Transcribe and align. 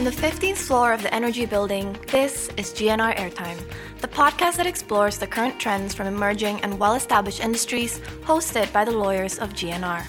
from 0.00 0.06
the 0.06 0.28
15th 0.28 0.56
floor 0.56 0.94
of 0.94 1.02
the 1.02 1.14
Energy 1.14 1.44
Building, 1.44 1.94
this 2.06 2.48
is 2.56 2.72
GNR 2.72 3.14
Airtime, 3.18 3.58
the 4.00 4.08
podcast 4.08 4.56
that 4.56 4.66
explores 4.66 5.18
the 5.18 5.26
current 5.26 5.60
trends 5.60 5.92
from 5.92 6.06
emerging 6.06 6.58
and 6.62 6.78
well 6.78 6.94
established 6.94 7.40
industries, 7.40 7.98
hosted 8.22 8.72
by 8.72 8.82
the 8.82 8.90
lawyers 8.90 9.38
of 9.38 9.52
GNR. 9.52 10.02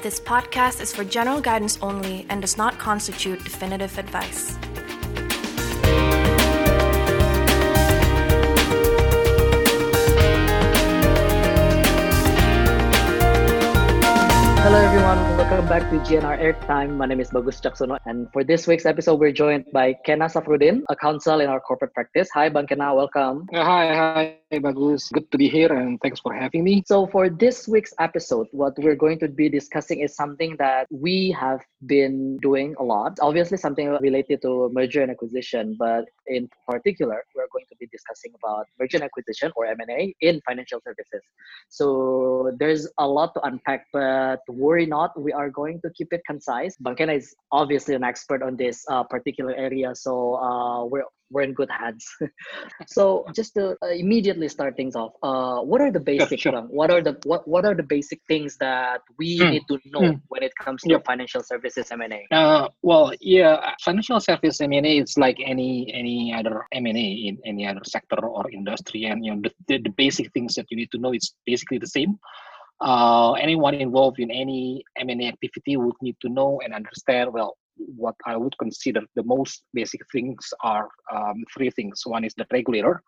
This 0.00 0.18
podcast 0.18 0.80
is 0.80 0.90
for 0.90 1.04
general 1.04 1.42
guidance 1.42 1.78
only 1.82 2.24
and 2.30 2.40
does 2.40 2.56
not 2.56 2.78
constitute 2.78 3.44
definitive 3.44 3.98
advice. 3.98 4.56
Welcome 15.54 15.68
back 15.68 15.88
to 15.88 15.96
GNR 16.00 16.36
Airtime. 16.42 16.96
My 16.96 17.06
name 17.06 17.20
is 17.20 17.30
Bagus 17.30 17.60
Jaksono 17.60 17.96
and 18.06 18.26
for 18.32 18.42
this 18.42 18.66
week's 18.66 18.86
episode 18.86 19.20
we're 19.20 19.30
joined 19.30 19.66
by 19.72 19.94
Kena 20.04 20.26
Safrudin, 20.26 20.82
a 20.90 20.96
counsel 20.96 21.38
in 21.38 21.48
our 21.48 21.60
corporate 21.60 21.94
practice. 21.94 22.28
Hi 22.34 22.48
Bang 22.48 22.66
Kena, 22.66 22.92
welcome. 22.96 23.46
Uh, 23.54 23.62
hi, 23.62 23.94
hi, 23.94 24.36
hi 24.54 24.60
Bagus. 24.60 25.10
Good 25.12 25.28
to 25.32 25.38
be 25.38 25.48
here 25.48 25.72
and 25.72 25.98
thanks 26.00 26.20
for 26.20 26.32
having 26.32 26.62
me. 26.62 26.84
So 26.86 27.08
for 27.08 27.28
this 27.28 27.66
week's 27.66 27.92
episode, 27.98 28.46
what 28.52 28.74
we're 28.78 28.94
going 28.94 29.18
to 29.18 29.26
be 29.26 29.48
discussing 29.48 29.98
is 29.98 30.14
something 30.14 30.54
that 30.60 30.86
we 30.92 31.32
have 31.32 31.60
been 31.86 32.36
doing 32.36 32.76
a 32.78 32.84
lot. 32.84 33.18
Obviously 33.20 33.58
something 33.58 33.88
related 34.00 34.42
to 34.42 34.70
merger 34.72 35.02
and 35.02 35.10
acquisition, 35.10 35.74
but 35.76 36.04
in 36.28 36.48
particular, 36.68 37.24
we're 37.34 37.48
going 37.52 37.64
to 37.68 37.76
be 37.80 37.88
discussing 37.88 38.32
about 38.40 38.66
merger 38.78 38.98
and 38.98 39.04
acquisition 39.04 39.50
or 39.56 39.66
M&A 39.66 40.14
in 40.20 40.40
financial 40.46 40.80
services. 40.86 41.22
So 41.68 42.52
there's 42.56 42.86
a 42.98 43.08
lot 43.08 43.34
to 43.34 43.40
unpack, 43.40 43.86
but 43.92 44.38
worry 44.48 44.86
not, 44.86 45.20
we 45.20 45.32
are 45.32 45.50
going 45.50 45.80
to 45.80 45.90
keep 45.90 46.12
it 46.12 46.20
concise. 46.28 46.76
Bang 46.76 46.94
Kena 46.94 47.16
is 47.16 47.34
obviously 47.50 47.96
an 47.96 48.04
expert 48.04 48.40
on 48.40 48.56
this 48.56 48.84
uh, 48.88 49.02
particular 49.02 49.52
area, 49.56 49.96
so 49.96 50.36
uh, 50.36 50.84
we're 50.84 51.02
we're 51.34 51.42
in 51.42 51.52
good 51.52 51.70
hands. 51.70 52.06
so 52.86 53.26
just 53.34 53.54
to 53.54 53.76
uh, 53.82 53.88
immediately 53.88 54.48
start 54.48 54.76
things 54.76 54.94
off, 54.96 55.12
uh, 55.22 55.60
what 55.70 55.80
are 55.80 55.90
the 55.90 56.00
basic 56.00 56.38
sure. 56.40 56.60
what 56.78 56.90
are 56.90 57.02
the 57.02 57.14
what, 57.24 57.46
what 57.46 57.64
are 57.68 57.74
the 57.74 57.82
basic 57.82 58.20
things 58.28 58.56
that 58.58 59.00
we 59.18 59.38
Hmm. 59.42 59.50
need 59.54 59.64
to 59.68 59.78
know 59.94 60.06
Hmm. 60.06 60.18
when 60.28 60.42
it 60.48 60.54
comes 60.64 60.80
to 60.82 60.90
Yep. 60.90 61.04
financial 61.10 61.42
services 61.42 61.90
M&A? 61.90 62.20
Uh, 62.30 62.68
well, 62.82 63.12
yeah, 63.20 63.72
financial 63.84 64.20
service 64.20 64.60
M&A 64.60 64.98
is 65.04 65.18
like 65.18 65.38
any 65.44 65.92
any 65.92 66.32
other 66.38 66.56
M&A 66.72 67.06
in 67.28 67.34
any 67.44 67.66
other 67.66 67.84
sector 67.84 68.20
or 68.36 68.44
industry, 68.50 69.04
and 69.10 69.24
you 69.24 69.34
know 69.34 69.40
the, 69.46 69.52
the, 69.68 69.76
the 69.86 69.90
basic 69.90 70.32
things 70.32 70.54
that 70.54 70.66
you 70.70 70.76
need 70.76 70.90
to 70.92 70.98
know 70.98 71.12
is 71.12 71.34
basically 71.44 71.78
the 71.78 71.92
same. 71.98 72.12
Uh, 72.80 73.32
anyone 73.46 73.74
involved 73.74 74.18
in 74.18 74.30
any 74.30 74.82
M&A 74.98 75.26
activity 75.34 75.76
would 75.76 75.94
need 76.02 76.16
to 76.20 76.28
know 76.28 76.60
and 76.64 76.74
understand 76.74 77.32
well 77.32 77.56
what 77.76 78.14
I 78.26 78.36
would 78.36 78.56
consider 78.58 79.02
the 79.14 79.22
most 79.24 79.64
basic 79.72 80.00
things 80.12 80.52
are 80.62 80.88
um, 81.12 81.44
three 81.54 81.70
things. 81.70 82.02
One 82.04 82.24
is 82.24 82.34
the 82.34 82.46
regulator. 82.52 83.02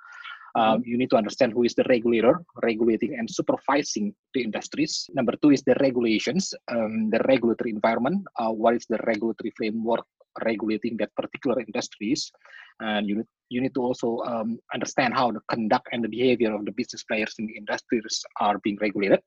Um, 0.56 0.82
you 0.86 0.96
need 0.96 1.10
to 1.10 1.16
understand 1.16 1.52
who 1.52 1.64
is 1.64 1.74
the 1.74 1.84
regulator, 1.88 2.40
regulating 2.62 3.14
and 3.18 3.28
supervising 3.30 4.14
the 4.32 4.42
industries. 4.42 5.06
Number 5.12 5.34
two 5.42 5.50
is 5.50 5.62
the 5.62 5.76
regulations, 5.80 6.54
um, 6.68 7.10
the 7.10 7.20
regulatory 7.28 7.70
environment. 7.70 8.26
Uh, 8.38 8.52
what 8.52 8.74
is 8.74 8.86
the 8.88 8.98
regulatory 9.06 9.52
framework 9.54 10.06
regulating 10.44 10.96
that 10.96 11.14
particular 11.14 11.60
industries? 11.60 12.32
And 12.80 13.06
you 13.06 13.16
need, 13.16 13.26
you 13.50 13.60
need 13.60 13.74
to 13.74 13.82
also 13.82 14.18
um, 14.26 14.58
understand 14.72 15.12
how 15.12 15.30
the 15.30 15.40
conduct 15.50 15.88
and 15.92 16.02
the 16.02 16.08
behavior 16.08 16.54
of 16.54 16.64
the 16.64 16.72
business 16.72 17.04
players 17.04 17.34
in 17.38 17.46
the 17.46 17.56
industries 17.56 18.24
are 18.40 18.58
being 18.60 18.78
regulated. 18.80 19.20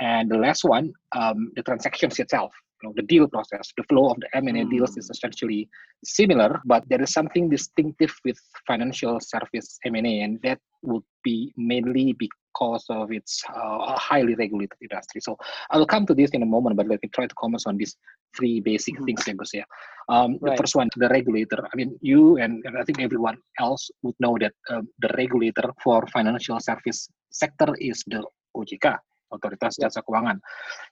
And 0.00 0.30
the 0.30 0.38
last 0.38 0.64
one, 0.64 0.92
um, 1.12 1.50
the 1.56 1.62
transactions 1.62 2.18
itself, 2.20 2.52
you 2.82 2.88
know, 2.88 2.92
the 2.96 3.02
deal 3.02 3.28
process, 3.28 3.72
the 3.76 3.84
flow 3.84 4.10
of 4.10 4.16
the 4.20 4.28
M&A 4.36 4.64
deals 4.64 4.96
is 4.96 5.08
essentially 5.10 5.68
similar, 6.04 6.60
but 6.64 6.82
there 6.88 7.00
is 7.02 7.12
something 7.12 7.48
distinctive 7.48 8.12
with 8.24 8.38
financial 8.66 9.20
service 9.20 9.78
M&A, 9.84 10.20
and 10.20 10.40
that 10.42 10.58
would 10.82 11.02
be 11.22 11.52
mainly 11.56 12.12
because 12.18 12.84
of 12.90 13.12
its 13.12 13.42
uh, 13.48 13.96
highly 13.96 14.34
regulated 14.34 14.76
industry. 14.80 15.20
So 15.20 15.36
I 15.70 15.78
will 15.78 15.86
come 15.86 16.06
to 16.06 16.14
this 16.14 16.30
in 16.30 16.42
a 16.42 16.46
moment, 16.46 16.76
but 16.76 16.88
let 16.88 17.02
me 17.02 17.08
try 17.14 17.26
to 17.26 17.34
comment 17.36 17.62
on 17.66 17.76
these 17.76 17.96
three 18.36 18.60
basic 18.60 18.94
Mhm. 18.96 19.04
things. 19.24 19.50
Yeah. 19.54 19.64
Um, 20.08 20.38
Right. 20.40 20.56
The 20.56 20.62
first 20.62 20.74
one, 20.74 20.88
the 20.96 21.08
regulator. 21.08 21.60
I 21.72 21.76
mean, 21.76 21.98
you 22.00 22.38
and, 22.38 22.62
and 22.64 22.76
I 22.78 22.82
think 22.84 23.00
everyone 23.00 23.36
else 23.60 23.90
would 24.02 24.16
know 24.20 24.36
that 24.40 24.54
um, 24.70 24.88
the 24.98 25.08
regulator 25.16 25.70
for 25.82 26.06
financial 26.08 26.58
service 26.60 27.08
sector 27.30 27.74
is 27.78 28.02
the 28.06 28.24
OJK, 28.56 28.98
Otoritas. 29.32 29.78
Jasa 29.80 30.02
Keuangan. 30.04 30.40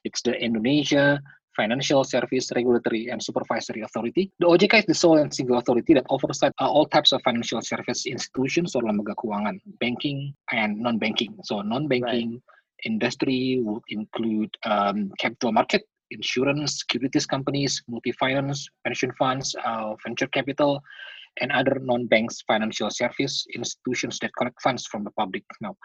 It's 0.03 0.21
the 0.21 0.33
Indonesia 0.39 1.19
Financial 1.55 2.03
Service 2.03 2.51
Regulatory 2.55 3.09
and 3.09 3.21
Supervisory 3.21 3.81
Authority. 3.81 4.31
The 4.39 4.47
OJK 4.47 4.79
is 4.79 4.85
the 4.85 4.93
sole 4.93 5.17
and 5.17 5.33
single 5.33 5.57
authority 5.57 5.93
that 5.93 6.05
oversight 6.09 6.53
uh, 6.59 6.69
all 6.69 6.85
types 6.85 7.11
of 7.11 7.21
financial 7.23 7.61
service 7.61 8.05
institutions 8.05 8.75
or 8.75 8.83
lembaga 8.83 9.15
keuangan, 9.15 9.59
banking 9.79 10.33
and 10.51 10.79
non-banking. 10.79 11.37
So 11.43 11.61
non-banking 11.61 12.41
industry 12.85 13.59
would 13.63 13.83
include 13.89 14.55
um, 14.65 15.11
capital 15.19 15.51
market, 15.51 15.83
insurance, 16.11 16.79
securities 16.79 17.25
companies, 17.25 17.81
multi-finance, 17.87 18.67
pension 18.85 19.11
funds, 19.17 19.55
uh, 19.65 19.95
venture 20.03 20.27
capital, 20.27 20.81
and 21.39 21.51
other 21.51 21.77
non-banks 21.81 22.41
financial 22.47 22.89
service 22.89 23.45
institutions 23.55 24.19
that 24.19 24.31
collect 24.37 24.61
funds 24.61 24.85
from 24.87 25.03
the 25.03 25.11
public. 25.11 25.43
Now, 25.61 25.77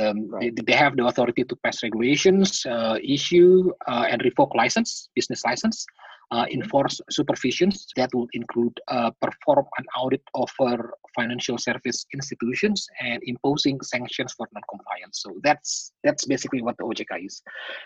um, 0.00 0.28
Right. 0.28 0.54
they, 0.54 0.62
they 0.62 0.72
have 0.72 0.96
the 0.96 1.06
authority 1.06 1.44
to 1.44 1.56
pass 1.64 1.82
regulations, 1.82 2.64
uh, 2.66 2.98
issue 3.02 3.72
uh, 3.86 4.06
and 4.08 4.22
revoke 4.24 4.54
license, 4.54 5.08
business 5.14 5.42
license, 5.44 5.86
uh, 6.30 6.46
enforce 6.52 7.00
supervisions 7.12 7.86
that 7.96 8.10
would 8.14 8.28
include 8.32 8.78
uh, 8.88 9.10
perform 9.20 9.66
an 9.78 9.84
audit 9.96 10.22
over 10.34 10.94
financial 11.14 11.58
service 11.58 12.06
institutions 12.12 12.86
and 13.00 13.22
imposing 13.24 13.80
sanctions 13.82 14.32
for 14.32 14.48
non-compliance. 14.52 15.22
So 15.22 15.34
that's 15.42 15.92
that's 16.02 16.24
basically 16.24 16.62
what 16.62 16.76
the 16.78 16.84
OJK 16.84 17.26
is. 17.26 17.42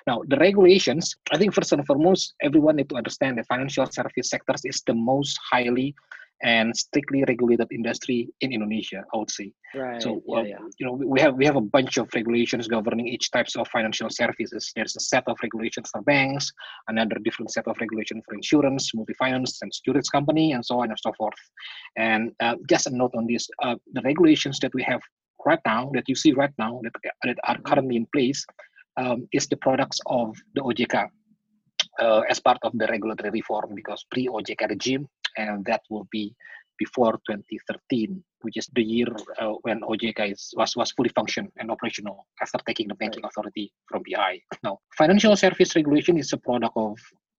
Now 0.06 0.22
the 0.26 0.36
regulations, 0.36 1.14
I 1.32 1.36
think 1.38 1.52
first 1.52 1.72
and 1.72 1.86
foremost, 1.86 2.34
everyone 2.42 2.76
need 2.76 2.88
to 2.90 2.96
understand 2.96 3.38
that 3.38 3.46
financial 3.46 3.86
service 3.86 4.30
sectors 4.30 4.62
is 4.64 4.82
the 4.86 4.94
most 4.94 5.38
highly 5.50 5.94
and 6.43 6.76
strictly 6.76 7.25
regulated 7.26 7.69
industry 7.72 8.28
in 8.41 8.53
Indonesia. 8.53 9.04
I 9.12 9.16
would 9.16 9.31
say. 9.31 9.53
Right. 9.75 10.03
So 10.03 10.22
yeah, 10.26 10.38
uh, 10.38 10.43
yeah. 10.43 10.59
you 10.78 10.87
know 10.87 10.93
we 10.93 11.21
have 11.21 11.34
we 11.34 11.44
have 11.47 11.56
a 11.56 11.60
bunch 11.60 11.99
of 11.99 12.09
regulations 12.15 12.69
governing 12.69 13.09
each 13.09 13.31
types 13.31 13.56
of 13.56 13.69
financial 13.69 14.10
services. 14.10 14.72
There's 14.75 14.97
a 14.97 15.00
set 15.00 15.25
of 15.26 15.37
regulations 15.43 15.91
for 15.91 16.03
banks, 16.03 16.53
another 16.88 17.16
different 17.22 17.50
set 17.50 17.66
of 17.66 17.76
regulation 17.81 18.22
for 18.25 18.34
insurance, 18.34 18.94
multi-finance, 18.94 19.62
and 19.62 19.72
securities 19.72 20.09
company, 20.10 20.53
and 20.53 20.65
so 20.65 20.81
on 20.81 20.91
and 20.91 20.99
so 20.99 21.12
forth. 21.19 21.38
And 21.97 22.32
uh, 22.41 22.56
just 22.69 22.87
a 22.87 22.91
note 22.91 23.15
on 23.15 23.26
this: 23.26 23.49
uh, 23.62 23.76
the 23.93 24.03
regulations 24.03 24.59
that 24.60 24.75
we 24.75 24.82
have 24.84 25.00
right 25.47 25.60
now, 25.65 25.91
that 25.94 26.09
you 26.09 26.15
see 26.15 26.32
right 26.32 26.53
now, 26.59 26.81
that, 26.82 26.93
that 27.25 27.38
are 27.44 27.59
currently 27.62 27.97
in 27.97 28.06
place, 28.12 28.44
um, 28.97 29.28
is 29.32 29.47
the 29.47 29.56
products 29.56 29.99
of 30.06 30.37
the 30.55 30.60
OJK 30.60 31.09
uh, 32.00 32.22
as 32.28 32.41
part 32.41 32.59
of 32.62 32.72
the 32.76 32.87
regulatory 32.87 33.31
reform 33.31 33.75
because 33.75 34.05
pre-OJK 34.10 34.69
regime, 34.69 35.09
and 35.38 35.65
that 35.65 35.82
will 35.88 36.06
be 36.10 36.34
before 36.78 37.12
2013, 37.26 38.22
which 38.43 38.56
is 38.56 38.69
the 38.75 38.82
year 38.82 39.09
uh, 39.38 39.53
when 39.62 39.81
OJK 39.81 40.32
is, 40.32 40.54
was 40.56 40.76
was 40.76 40.93
fully 40.93 41.10
functional 41.10 41.50
and 41.59 41.71
operational 41.71 42.26
after 42.41 42.59
taking 42.66 42.88
the 42.88 42.94
banking 42.94 43.25
authority 43.25 43.72
from 43.88 44.03
BI. 44.06 44.41
Now, 44.62 44.78
financial 44.97 45.37
service 45.37 45.75
regulation 45.75 46.19
is 46.19 46.32
a 46.32 46.37
product 46.38 46.76
of 46.76 46.97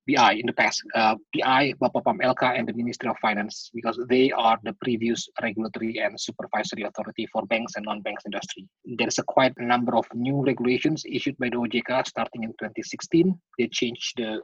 BI 0.08 0.34
in 0.34 0.46
the 0.48 0.54
past. 0.54 0.82
Uh, 0.96 1.16
BI, 1.34 1.74
Bapepam 1.82 2.20
LK, 2.22 2.58
and 2.58 2.68
the 2.68 2.74
Ministry 2.74 3.10
of 3.10 3.18
Finance 3.22 3.70
because 3.74 4.00
they 4.10 4.32
are 4.32 4.58
the 4.64 4.74
previous 4.82 5.30
regulatory 5.42 6.00
and 6.00 6.20
supervisory 6.20 6.84
authority 6.84 7.28
for 7.32 7.46
banks 7.46 7.76
and 7.76 7.86
non-banks 7.86 8.24
industry. 8.26 8.68
There's 8.86 9.20
a 9.20 9.24
quite 9.24 9.54
number 9.60 9.96
of 9.96 10.06
new 10.14 10.44
regulations 10.44 11.04
issued 11.08 11.38
by 11.38 11.50
the 11.50 11.58
OJK 11.58 12.08
starting 12.08 12.44
in 12.44 12.52
2016. 12.52 13.40
They 13.58 13.68
changed 13.68 14.14
the 14.18 14.42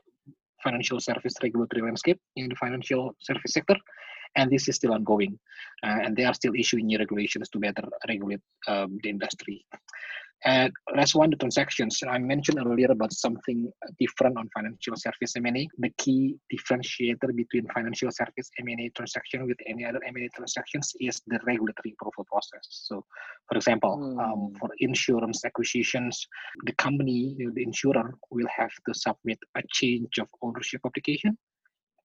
financial 0.67 1.00
service 1.00 1.35
regulatory 1.44 1.81
landscape 1.88 2.19
in 2.35 2.50
the 2.50 2.57
financial 2.63 3.03
service 3.27 3.53
sector 3.57 3.77
and 4.35 4.51
this 4.51 4.67
is 4.69 4.75
still 4.75 4.94
ongoing 4.94 5.33
uh, 5.85 6.00
and 6.03 6.15
they 6.15 6.25
are 6.29 6.33
still 6.33 6.56
issuing 6.63 6.85
new 6.88 7.00
regulations 7.03 7.47
to 7.50 7.59
better 7.59 7.85
regulate 8.07 8.44
um, 8.67 9.00
the 9.03 9.09
industry 9.09 9.57
and 10.45 10.71
last 10.95 11.15
one 11.15 11.31
the 11.31 11.38
transactions. 11.38 12.01
I 12.07 12.19
mentioned 12.19 12.59
earlier 12.59 12.92
about 12.92 13.12
something 13.13 13.71
different 14.00 14.38
on 14.38 14.50
financial 14.56 14.95
service 14.95 15.36
m&a. 15.36 15.68
The 15.77 15.89
key 15.97 16.36
differentiator 16.53 17.36
between 17.36 17.68
financial 17.74 18.12
service 18.12 18.50
m&a 18.59 18.89
transaction 18.95 19.47
with 19.47 19.57
any 19.68 19.86
other 19.86 20.00
m&a 20.07 20.30
transactions 20.36 20.94
is 21.00 21.21
the 21.27 21.39
regulatory 21.45 21.95
approval 22.00 22.25
process. 22.31 22.65
So 22.69 23.03
for 23.50 23.57
example 23.57 23.94
um, 24.19 24.36
Hmm. 24.36 24.56
for 24.59 24.69
insurance 24.80 25.45
acquisitions 25.45 26.27
the 26.65 26.74
company 26.74 27.36
the 27.38 27.63
insurer 27.63 28.13
will 28.30 28.48
have 28.56 28.71
to 28.88 28.94
submit 28.94 29.39
a 29.56 29.62
change 29.71 30.18
of 30.19 30.27
ownership 30.41 30.81
application 30.86 31.38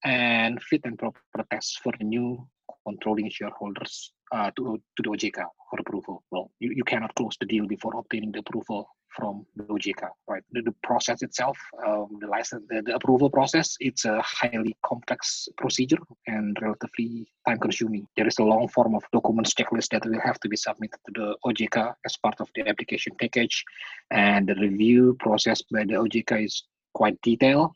and 0.04 0.62
fit 0.62 0.80
and 0.84 0.98
proper 0.98 1.20
tests 1.50 1.76
for 1.82 1.92
the 1.98 2.04
new 2.04 2.46
controlling 2.86 3.30
shareholders 3.30 4.12
uh, 4.32 4.50
to, 4.56 4.80
to 4.96 5.02
the 5.02 5.10
OJK 5.10 5.44
for 5.70 5.80
approval. 5.80 6.22
Well, 6.30 6.50
you, 6.60 6.72
you 6.74 6.84
cannot 6.84 7.14
close 7.14 7.36
the 7.40 7.46
deal 7.46 7.66
before 7.66 7.96
obtaining 7.96 8.32
the 8.32 8.40
approval 8.40 8.88
from 9.16 9.44
the 9.56 9.64
OJK, 9.64 10.08
right? 10.28 10.42
The, 10.52 10.62
the 10.62 10.74
process 10.82 11.22
itself, 11.22 11.58
um, 11.86 12.18
the 12.20 12.26
license, 12.26 12.64
the, 12.68 12.82
the, 12.82 12.94
approval 12.94 13.28
process, 13.28 13.76
it's 13.80 14.04
a 14.04 14.20
highly 14.22 14.76
complex 14.84 15.48
procedure 15.56 15.98
and 16.26 16.56
relatively 16.60 17.26
time 17.46 17.58
consuming. 17.58 18.06
There 18.16 18.26
is 18.26 18.38
a 18.38 18.44
long 18.44 18.68
form 18.68 18.94
of 18.94 19.02
documents 19.12 19.54
checklist 19.54 19.88
that 19.90 20.06
will 20.06 20.20
have 20.20 20.38
to 20.40 20.48
be 20.48 20.56
submitted 20.56 20.98
to 21.06 21.12
the 21.14 21.36
OJK 21.44 21.94
as 22.06 22.16
part 22.18 22.36
of 22.40 22.48
the 22.54 22.68
application 22.68 23.12
package. 23.20 23.64
And 24.10 24.48
the 24.48 24.54
review 24.54 25.16
process 25.18 25.62
by 25.62 25.84
the 25.84 25.94
OJK 25.94 26.44
is 26.44 26.64
quite 26.94 27.20
detailed. 27.22 27.72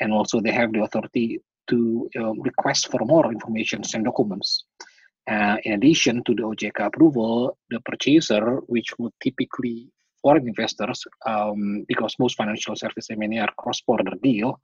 And 0.00 0.12
also 0.12 0.40
they 0.40 0.52
have 0.52 0.72
the 0.72 0.82
authority 0.82 1.40
to 1.68 2.08
uh, 2.18 2.32
request 2.34 2.90
for 2.90 3.00
more 3.04 3.30
information 3.32 3.82
and 3.94 4.04
documents. 4.04 4.64
Uh, 5.30 5.56
in 5.64 5.74
addition 5.74 6.22
to 6.24 6.34
the 6.34 6.42
OJK 6.42 6.86
approval, 6.86 7.56
the 7.70 7.80
purchaser, 7.80 8.56
which 8.66 8.88
would 8.98 9.12
typically 9.22 9.88
foreign 10.20 10.48
investors, 10.48 11.04
um, 11.26 11.84
because 11.88 12.16
most 12.18 12.36
financial 12.36 12.74
service 12.74 13.08
M&A 13.10 13.38
are 13.38 13.52
cross-border 13.56 14.12
deal, 14.22 14.60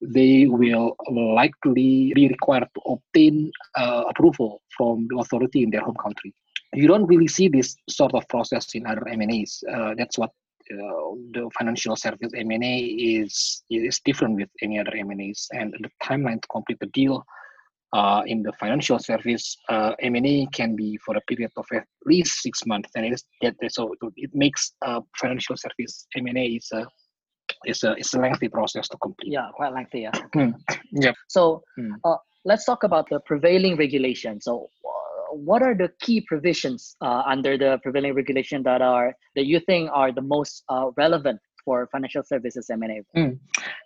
they 0.00 0.46
will 0.46 0.94
likely 1.08 2.12
be 2.14 2.28
required 2.28 2.68
to 2.74 2.80
obtain 2.92 3.50
uh, 3.76 4.04
approval 4.08 4.62
from 4.76 5.06
the 5.10 5.18
authority 5.18 5.62
in 5.62 5.70
their 5.70 5.80
home 5.80 5.96
country. 6.02 6.34
You 6.72 6.86
don't 6.86 7.06
really 7.06 7.28
see 7.28 7.48
this 7.48 7.76
sort 7.88 8.14
of 8.14 8.28
process 8.28 8.74
in 8.74 8.86
other 8.86 9.08
M&As. 9.08 9.62
Uh, 9.72 9.94
that's 9.96 10.18
what 10.18 10.30
uh, 10.72 11.14
the 11.32 11.48
financial 11.58 11.96
service 11.96 12.32
M&A 12.34 12.78
is 12.78 13.62
is 13.70 14.00
different 14.04 14.36
with 14.36 14.48
any 14.62 14.78
other 14.78 14.94
M&As, 14.96 15.48
and 15.52 15.74
the 15.80 15.90
timeline 16.02 16.40
to 16.42 16.48
complete 16.48 16.78
the 16.80 16.86
deal 16.86 17.24
uh, 17.92 18.22
in 18.26 18.42
the 18.42 18.52
financial 18.60 18.98
service, 18.98 19.56
uh, 19.68 19.92
M&A 20.00 20.46
can 20.52 20.76
be 20.76 20.98
for 21.04 21.16
a 21.16 21.20
period 21.22 21.50
of 21.56 21.64
at 21.72 21.84
least 22.04 22.42
six 22.42 22.66
months, 22.66 22.90
and 22.94 23.06
it 23.06 23.12
is 23.12 23.24
that 23.42 23.54
so 23.68 23.94
it 24.16 24.30
makes 24.34 24.72
uh, 24.84 25.00
financial 25.16 25.56
service 25.56 26.06
M&A 26.16 26.46
is 26.46 26.68
a 26.72 26.86
is 27.64 27.84
a 27.84 27.96
is 27.96 28.12
a 28.14 28.18
lengthy 28.18 28.48
process 28.48 28.88
to 28.88 28.96
complete. 28.98 29.32
Yeah, 29.32 29.48
quite 29.54 29.72
lengthy. 29.72 30.00
Yeah. 30.00 30.10
Hmm. 30.34 30.50
yeah. 30.92 31.12
So 31.28 31.62
mm. 31.78 31.94
let's 32.44 32.64
talk 32.64 32.82
about 32.82 33.08
the 33.08 33.20
prevailing 33.20 33.76
regulation. 33.76 34.40
So 34.40 34.66
uh, 34.84 35.05
what 35.30 35.62
are 35.62 35.74
the 35.74 35.90
key 36.00 36.20
provisions 36.20 36.96
uh, 37.00 37.22
under 37.26 37.56
the 37.56 37.78
prevailing 37.82 38.14
regulation 38.14 38.62
that 38.64 38.82
are 38.82 39.14
that 39.34 39.46
you 39.46 39.60
think 39.60 39.90
are 39.92 40.12
the 40.12 40.22
most 40.22 40.64
uh, 40.68 40.90
relevant 40.96 41.40
for 41.64 41.88
financial 41.92 42.22
services 42.22 42.70
M&A? 42.70 43.02
Mm. 43.18 43.38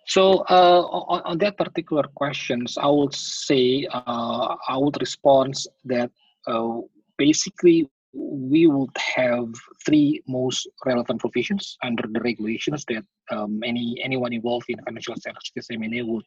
So 0.05 0.45
uh, 0.49 0.81
on, 0.81 1.21
on, 1.25 1.37
that 1.39 1.57
particular 1.57 2.03
questions, 2.15 2.77
I 2.77 2.87
would 2.87 3.13
say 3.13 3.87
uh, 3.91 4.55
I 4.69 4.77
would 4.77 4.97
respond 5.01 5.55
that 5.85 6.11
uh, 6.47 6.77
basically 7.17 7.89
we 8.13 8.67
would 8.67 8.95
have 8.97 9.47
three 9.85 10.21
most 10.27 10.67
relevant 10.85 11.19
provisions 11.19 11.77
under 11.83 12.03
the 12.11 12.19
regulations 12.21 12.85
that 12.89 13.03
um, 13.31 13.61
any 13.63 14.01
anyone 14.03 14.33
involved 14.33 14.65
in 14.69 14.77
financial 14.83 15.15
services 15.17 15.67
M&A 15.71 16.01
would 16.03 16.25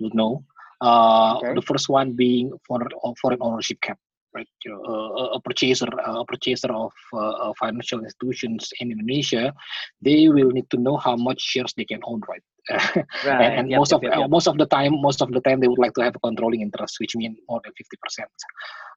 would 0.00 0.14
know. 0.14 0.44
Uh, 0.82 1.38
okay. 1.38 1.54
The 1.54 1.62
first 1.62 1.88
one 1.88 2.12
being 2.12 2.52
foreign 2.66 2.88
foreign 3.20 3.38
ownership 3.40 3.80
cap 3.80 3.98
right? 4.36 4.48
You 4.64 4.72
know, 4.72 4.82
a, 4.84 5.24
a 5.36 5.40
purchaser, 5.40 5.86
a 5.86 6.24
purchaser 6.24 6.72
of 6.72 6.92
uh, 7.14 7.52
financial 7.58 8.00
institutions 8.04 8.70
in 8.80 8.92
Indonesia, 8.92 9.52
they 10.02 10.28
will 10.28 10.50
need 10.50 10.68
to 10.70 10.78
know 10.78 10.96
how 10.96 11.16
much 11.16 11.40
shares 11.40 11.72
they 11.76 11.84
can 11.84 12.00
own, 12.04 12.20
right? 12.28 12.44
right. 12.70 13.42
and, 13.44 13.52
and 13.58 13.70
yep, 13.70 13.78
most 13.78 13.92
yep, 13.92 13.98
of 13.98 14.02
yep, 14.04 14.12
uh, 14.12 14.28
most 14.28 14.48
of 14.48 14.58
the 14.58 14.66
time, 14.66 14.92
most 15.00 15.22
of 15.22 15.30
the 15.30 15.40
time, 15.40 15.60
they 15.60 15.68
would 15.68 15.78
like 15.78 15.94
to 15.94 16.02
have 16.02 16.16
a 16.16 16.18
controlling 16.20 16.60
interest, 16.60 16.96
which 17.00 17.14
means 17.16 17.38
more 17.48 17.60
than 17.64 17.72
fifty 17.80 17.96
percent, 18.02 18.30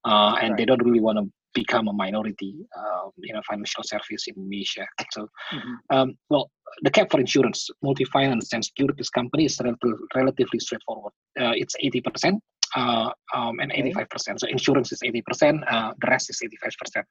uh, 0.06 0.36
and 0.41 0.51
right. 0.51 0.57
they 0.57 0.65
don't 0.65 0.83
really 0.83 1.00
want 1.00 1.19
to 1.19 1.25
become 1.53 1.88
a 1.88 1.94
minority 1.94 2.56
uh, 2.77 3.09
in 3.24 3.36
a 3.36 3.44
financial 3.44 3.83
service 3.83 4.27
in 4.27 4.36
Indonesia. 4.38 4.86
So, 5.12 5.27
mm-hmm. 5.53 5.75
um, 5.95 6.07
well, 6.30 6.51
the 6.83 6.91
cap 6.91 7.09
for 7.12 7.19
insurance, 7.19 7.68
multi-finance, 7.81 8.53
and 8.53 8.63
securities 8.63 9.09
companies 9.09 9.53
is 9.53 9.59
relatively, 9.59 10.06
relatively 10.15 10.59
straightforward. 10.59 11.13
Uh, 11.39 11.53
it's 11.56 11.75
80%, 11.83 12.38
uh, 12.75 13.10
um, 13.33 13.60
and 13.60 13.71
85%. 13.71 14.39
So 14.39 14.48
insurance 14.48 14.92
is 14.92 15.01
80%, 15.01 15.63
uh, 15.71 15.94
the 16.00 16.07
rest 16.07 16.30
is 16.30 16.42
85%. 16.42 17.04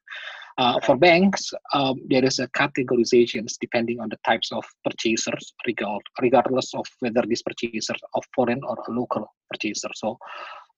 Uh. 0.58 0.80
For 0.80 0.96
banks, 0.96 1.52
um, 1.72 2.00
there 2.08 2.24
is 2.24 2.38
a 2.38 2.48
categorizations 2.48 3.54
depending 3.60 4.00
on 4.00 4.08
the 4.08 4.18
types 4.26 4.50
of 4.52 4.64
purchasers, 4.84 5.54
regard, 5.66 6.02
regardless 6.20 6.74
of 6.74 6.86
whether 7.00 7.22
these 7.26 7.42
purchasers 7.42 8.00
are 8.14 8.22
foreign 8.34 8.60
or 8.64 8.76
a 8.88 8.90
local 8.90 9.32
purchaser. 9.50 9.90
So 9.94 10.18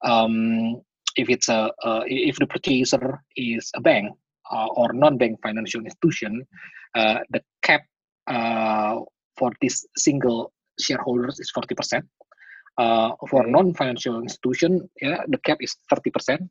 um, 0.03 0.81
if 1.17 1.29
it's 1.29 1.49
a 1.49 1.73
uh, 1.85 2.03
if 2.07 2.37
the 2.37 2.47
purchaser 2.47 3.23
is 3.37 3.71
a 3.75 3.81
bank 3.81 4.15
uh, 4.53 4.67
or 4.77 4.93
non-bank 4.93 5.41
financial 5.43 5.83
institution, 5.83 6.47
uh, 6.95 7.19
the 7.31 7.43
cap 7.63 7.83
for 9.39 9.53
this 9.63 9.87
single 9.97 10.53
shareholders 10.79 11.41
is 11.41 11.51
40%. 11.57 12.03
Uh, 12.81 13.13
for 13.29 13.43
okay. 13.43 13.51
non-financial 13.51 14.23
institution, 14.23 14.89
yeah, 15.03 15.21
the 15.29 15.37
cap 15.39 15.59
is 15.61 15.77
30%. 15.93 16.49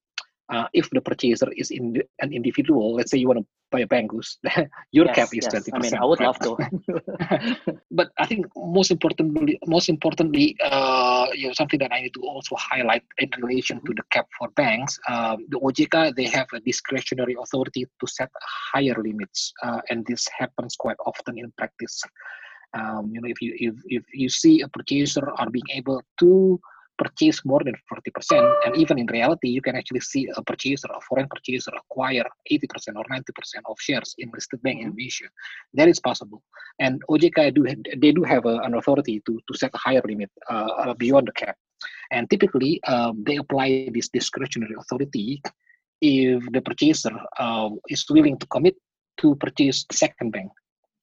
Uh, 0.49 0.67
if 0.73 0.89
the 0.91 1.01
purchaser 1.01 1.49
is 1.57 1.71
in 1.71 1.93
the, 1.93 2.03
an 2.21 2.33
individual, 2.33 2.95
let's 2.95 3.09
say 3.11 3.17
you 3.17 3.27
want 3.27 3.39
to 3.39 3.45
buy 3.71 3.81
a 3.81 3.87
Bangus, 3.87 4.37
your 4.91 5.05
yes, 5.05 5.15
cap 5.15 5.29
is 5.33 5.47
yes. 5.51 5.67
20%. 5.67 5.73
I 5.73 5.79
mean, 5.79 5.95
I 5.95 6.05
would 6.05 6.19
love 6.19 6.39
to. 6.39 6.51
but 7.91 8.09
I 8.17 8.25
think 8.27 8.45
most 8.55 8.91
importantly, 8.91 9.59
most 9.65 9.89
importantly, 9.89 10.55
uh, 10.63 11.27
you 11.33 11.47
know, 11.47 11.53
something 11.53 11.79
that 11.79 11.91
I 11.93 12.01
need 12.01 12.13
to 12.15 12.21
also 12.21 12.55
highlight 12.57 13.03
in 13.17 13.29
relation 13.41 13.77
to 13.85 13.93
the 13.95 14.03
cap 14.11 14.27
for 14.37 14.49
banks, 14.49 14.99
um, 15.07 15.45
the 15.49 15.59
OJK, 15.59 16.15
they 16.15 16.25
have 16.25 16.47
a 16.53 16.59
discretionary 16.59 17.35
authority 17.41 17.85
to 17.99 18.07
set 18.07 18.29
higher 18.73 18.95
limits. 19.01 19.53
Uh, 19.63 19.81
and 19.89 20.05
this 20.07 20.27
happens 20.37 20.75
quite 20.75 20.97
often 21.05 21.37
in 21.39 21.51
practice. 21.57 22.03
Um, 22.73 23.11
you 23.13 23.21
know, 23.21 23.27
if 23.27 23.41
you 23.41 23.53
if, 23.57 23.75
if 23.85 24.03
you 24.13 24.29
see 24.29 24.61
a 24.61 24.67
purchaser 24.67 25.29
are 25.37 25.49
being 25.49 25.69
able 25.71 26.01
to 26.19 26.59
purchase 26.99 27.45
more 27.45 27.61
than 27.63 27.75
40%, 27.91 28.65
and 28.65 28.75
even 28.75 28.99
in 28.99 29.07
reality, 29.07 29.47
you 29.47 29.61
can 29.61 29.75
actually 29.75 30.01
see 30.01 30.27
a 30.35 30.43
purchaser, 30.43 30.89
a 30.93 31.01
foreign 31.07 31.27
purchaser, 31.29 31.71
acquire 31.77 32.25
80% 32.51 32.97
or 32.97 33.05
90% 33.05 33.23
of 33.65 33.77
shares 33.79 34.13
in 34.17 34.29
listed 34.33 34.61
bank 34.61 34.81
in 34.81 34.93
Asia. 34.99 35.29
That 35.73 35.87
is 35.87 35.99
possible, 35.99 36.43
and 36.79 37.01
OJK 37.09 37.55
do 37.55 37.63
they 37.97 38.11
do 38.11 38.23
have 38.23 38.45
a, 38.45 38.57
an 38.59 38.75
authority 38.75 39.21
to 39.25 39.39
to 39.47 39.57
set 39.57 39.71
a 39.73 39.77
higher 39.77 40.01
limit 40.05 40.29
uh, 40.49 40.93
beyond 40.93 41.27
the 41.27 41.33
cap, 41.33 41.57
and 42.11 42.29
typically 42.29 42.83
um, 42.83 43.23
they 43.25 43.37
apply 43.37 43.89
this 43.93 44.09
discretionary 44.09 44.75
authority 44.77 45.41
if 46.01 46.43
the 46.51 46.61
purchaser 46.61 47.15
uh, 47.39 47.69
is 47.89 48.05
willing 48.09 48.37
to 48.37 48.47
commit 48.47 48.75
to 49.17 49.35
purchase 49.35 49.85
the 49.89 49.97
second 49.97 50.31
bank 50.31 50.51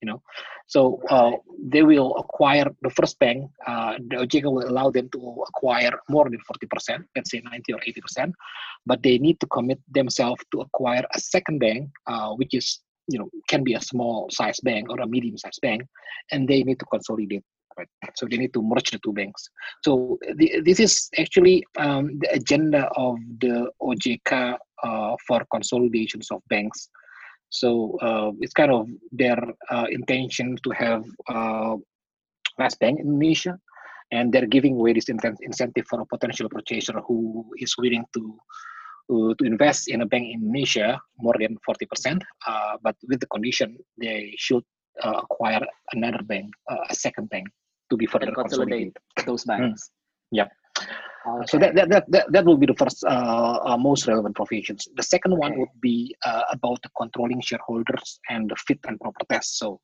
you 0.01 0.07
know. 0.07 0.21
So 0.67 1.01
uh, 1.09 1.31
they 1.59 1.83
will 1.83 2.15
acquire 2.17 2.67
the 2.81 2.89
first 2.89 3.17
bank 3.19 3.49
uh, 3.65 3.93
the 4.09 4.17
ojk 4.17 4.43
will 4.43 4.67
allow 4.67 4.89
them 4.91 5.09
to 5.13 5.19
acquire 5.47 5.91
more 6.09 6.25
than 6.29 6.39
40% 6.39 7.03
let's 7.15 7.31
say 7.31 7.41
90 7.43 7.73
or 7.73 7.79
80% 7.79 8.31
but 8.85 9.01
they 9.01 9.17
need 9.17 9.39
to 9.39 9.47
commit 9.47 9.79
themselves 9.89 10.41
to 10.51 10.61
acquire 10.61 11.05
a 11.13 11.19
second 11.19 11.59
bank 11.59 11.89
uh, 12.07 12.31
which 12.33 12.53
is 12.53 12.81
you 13.07 13.17
know 13.19 13.29
can 13.47 13.63
be 13.63 13.73
a 13.73 13.81
small 13.81 14.27
size 14.29 14.59
bank 14.61 14.89
or 14.89 14.99
a 14.99 15.07
medium 15.07 15.37
sized 15.37 15.61
bank 15.61 15.83
and 16.31 16.47
they 16.47 16.63
need 16.63 16.79
to 16.79 16.85
consolidate 16.85 17.43
right? 17.77 17.87
So 18.15 18.25
they 18.29 18.37
need 18.37 18.53
to 18.53 18.61
merge 18.61 18.91
the 18.91 18.99
two 18.99 19.13
banks. 19.13 19.49
So 19.83 20.17
this 20.35 20.79
is 20.79 21.09
actually 21.17 21.63
um, 21.77 22.19
the 22.19 22.33
agenda 22.33 22.89
of 22.95 23.17
the 23.39 23.69
ojk 23.81 24.57
uh, 24.83 25.15
for 25.27 25.45
consolidations 25.51 26.29
of 26.31 26.41
banks 26.49 26.89
so 27.49 27.97
uh, 28.01 28.31
it's 28.39 28.53
kind 28.53 28.71
of 28.71 28.87
their 29.11 29.39
uh, 29.69 29.85
intention 29.89 30.57
to 30.63 30.69
have 30.71 31.03
uh, 31.29 31.75
less 32.59 32.75
bank 32.75 32.99
in 32.99 33.07
Indonesia, 33.07 33.57
and 34.11 34.33
they're 34.33 34.47
giving 34.47 34.75
away 34.75 34.93
this 34.93 35.09
incentive 35.09 35.85
for 35.87 36.01
a 36.01 36.05
potential 36.05 36.49
purchaser 36.49 36.99
who 37.07 37.45
is 37.57 37.75
willing 37.77 38.03
to 38.13 38.37
uh, 39.09 39.33
to 39.39 39.45
invest 39.45 39.87
in 39.87 40.01
a 40.01 40.05
bank 40.05 40.25
in 40.27 40.43
Indonesia 40.43 40.99
more 41.19 41.35
than 41.39 41.55
40%, 41.63 42.19
uh, 42.47 42.75
but 42.83 42.95
with 43.07 43.21
the 43.21 43.27
condition 43.27 43.77
they 43.97 44.33
should 44.37 44.63
uh, 45.01 45.23
acquire 45.23 45.63
another 45.93 46.19
bank, 46.23 46.51
a 46.89 46.95
second 46.95 47.29
bank, 47.29 47.47
to 47.89 47.95
be 47.95 48.05
further 48.05 48.31
consolidated. 48.33 48.97
Consolidate 49.15 49.25
those 49.25 49.45
banks. 49.45 49.87
Mm. 49.87 49.91
Yeah. 50.31 50.47
Okay. 51.27 51.45
So 51.47 51.57
that, 51.57 51.75
that, 51.75 52.05
that, 52.09 52.31
that, 52.31 52.45
will 52.45 52.57
be 52.57 52.67
the 52.67 52.73
first 52.75 53.03
uh, 53.03 53.59
uh, 53.65 53.77
most 53.77 54.07
relevant 54.07 54.35
provisions. 54.35 54.87
The 54.95 55.03
second 55.03 55.35
one 55.37 55.59
would 55.59 55.75
be 55.81 56.15
uh, 56.25 56.43
about 56.51 56.81
the 56.83 56.89
controlling 56.97 57.41
shareholders 57.41 58.19
and 58.29 58.49
the 58.49 58.55
fit 58.55 58.79
and 58.87 58.99
proper 58.99 59.25
test. 59.29 59.57
So 59.57 59.81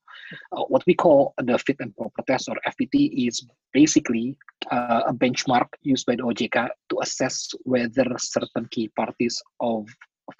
uh, 0.54 0.64
what 0.70 0.84
we 0.88 0.94
call 0.94 1.34
the 1.38 1.58
fit 1.58 1.78
and 1.80 1.96
proper 1.98 2.24
test 2.28 2.48
or 2.48 2.56
FPT 2.68 3.28
is 3.28 3.46
basically 3.74 4.38
uh, 4.72 5.02
a 5.08 5.14
benchmark 5.14 5.68
used 5.82 6.06
by 6.06 6.16
the 6.16 6.24
OJK 6.24 6.70
to 6.90 7.00
assess 7.02 7.50
whether 7.64 8.06
certain 8.18 8.68
key 8.72 8.90
parties 8.96 9.42
of 9.60 9.88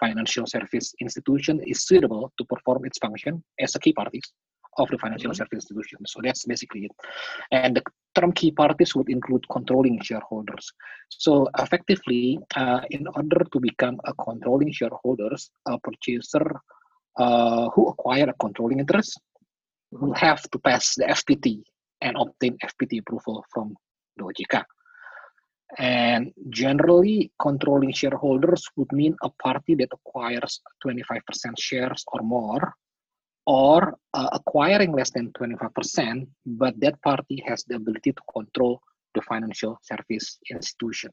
financial 0.00 0.46
service 0.46 0.94
institution 1.00 1.60
is 1.66 1.84
suitable 1.84 2.32
to 2.38 2.44
perform 2.46 2.86
its 2.86 2.96
function 2.98 3.44
as 3.60 3.74
a 3.74 3.78
key 3.78 3.92
parties 3.92 4.32
of 4.78 4.88
the 4.90 4.98
financial 4.98 5.30
mm-hmm. 5.30 5.36
service 5.36 5.64
institution. 5.64 5.98
So 6.06 6.20
that's 6.22 6.44
basically 6.44 6.86
it. 6.86 6.92
And 7.50 7.76
the 7.76 7.82
term 8.14 8.32
key 8.32 8.50
parties 8.50 8.94
would 8.94 9.08
include 9.08 9.44
controlling 9.50 10.00
shareholders. 10.02 10.72
So 11.08 11.48
effectively, 11.58 12.38
uh, 12.56 12.80
in 12.90 13.06
order 13.06 13.44
to 13.52 13.60
become 13.60 14.00
a 14.04 14.14
controlling 14.14 14.72
shareholders, 14.72 15.50
a 15.66 15.78
purchaser 15.78 16.60
uh, 17.16 17.68
who 17.70 17.88
acquire 17.88 18.28
a 18.28 18.34
controlling 18.34 18.80
interest 18.80 19.20
will 19.90 20.14
have 20.14 20.42
to 20.50 20.58
pass 20.58 20.94
the 20.96 21.04
FPT 21.04 21.62
and 22.00 22.16
obtain 22.18 22.58
FPT 22.58 23.00
approval 23.00 23.44
from 23.52 23.74
the 24.16 24.24
OJK. 24.24 24.64
And 25.78 26.32
generally, 26.50 27.32
controlling 27.40 27.92
shareholders 27.92 28.64
would 28.76 28.92
mean 28.92 29.16
a 29.22 29.30
party 29.42 29.74
that 29.76 29.88
acquires 29.92 30.60
25% 30.84 31.20
shares 31.58 32.04
or 32.12 32.20
more, 32.22 32.74
or 33.46 33.98
uh, 34.14 34.28
acquiring 34.32 34.92
less 34.92 35.10
than 35.10 35.30
25%, 35.32 36.26
but 36.46 36.78
that 36.80 37.00
party 37.02 37.42
has 37.46 37.64
the 37.64 37.76
ability 37.76 38.12
to 38.12 38.22
control 38.32 38.80
the 39.14 39.22
financial 39.22 39.78
service 39.82 40.38
institution. 40.50 41.10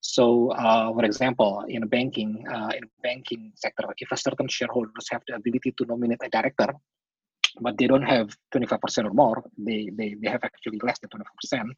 So, 0.00 0.50
uh, 0.50 0.92
for 0.92 1.04
example, 1.04 1.64
in 1.68 1.86
banking 1.86 2.44
uh, 2.48 2.72
in 2.74 2.90
banking 3.02 3.52
sector, 3.54 3.86
if 3.98 4.10
a 4.10 4.16
certain 4.16 4.48
shareholders 4.48 5.06
have 5.12 5.22
the 5.28 5.36
ability 5.36 5.72
to 5.78 5.86
nominate 5.86 6.18
a 6.24 6.28
director, 6.28 6.74
but 7.60 7.78
they 7.78 7.86
don't 7.86 8.02
have 8.02 8.36
25% 8.52 9.06
or 9.06 9.12
more, 9.12 9.44
they, 9.56 9.90
they, 9.96 10.16
they 10.20 10.28
have 10.28 10.42
actually 10.42 10.80
less 10.82 10.98
than 10.98 11.10
25%, 11.10 11.70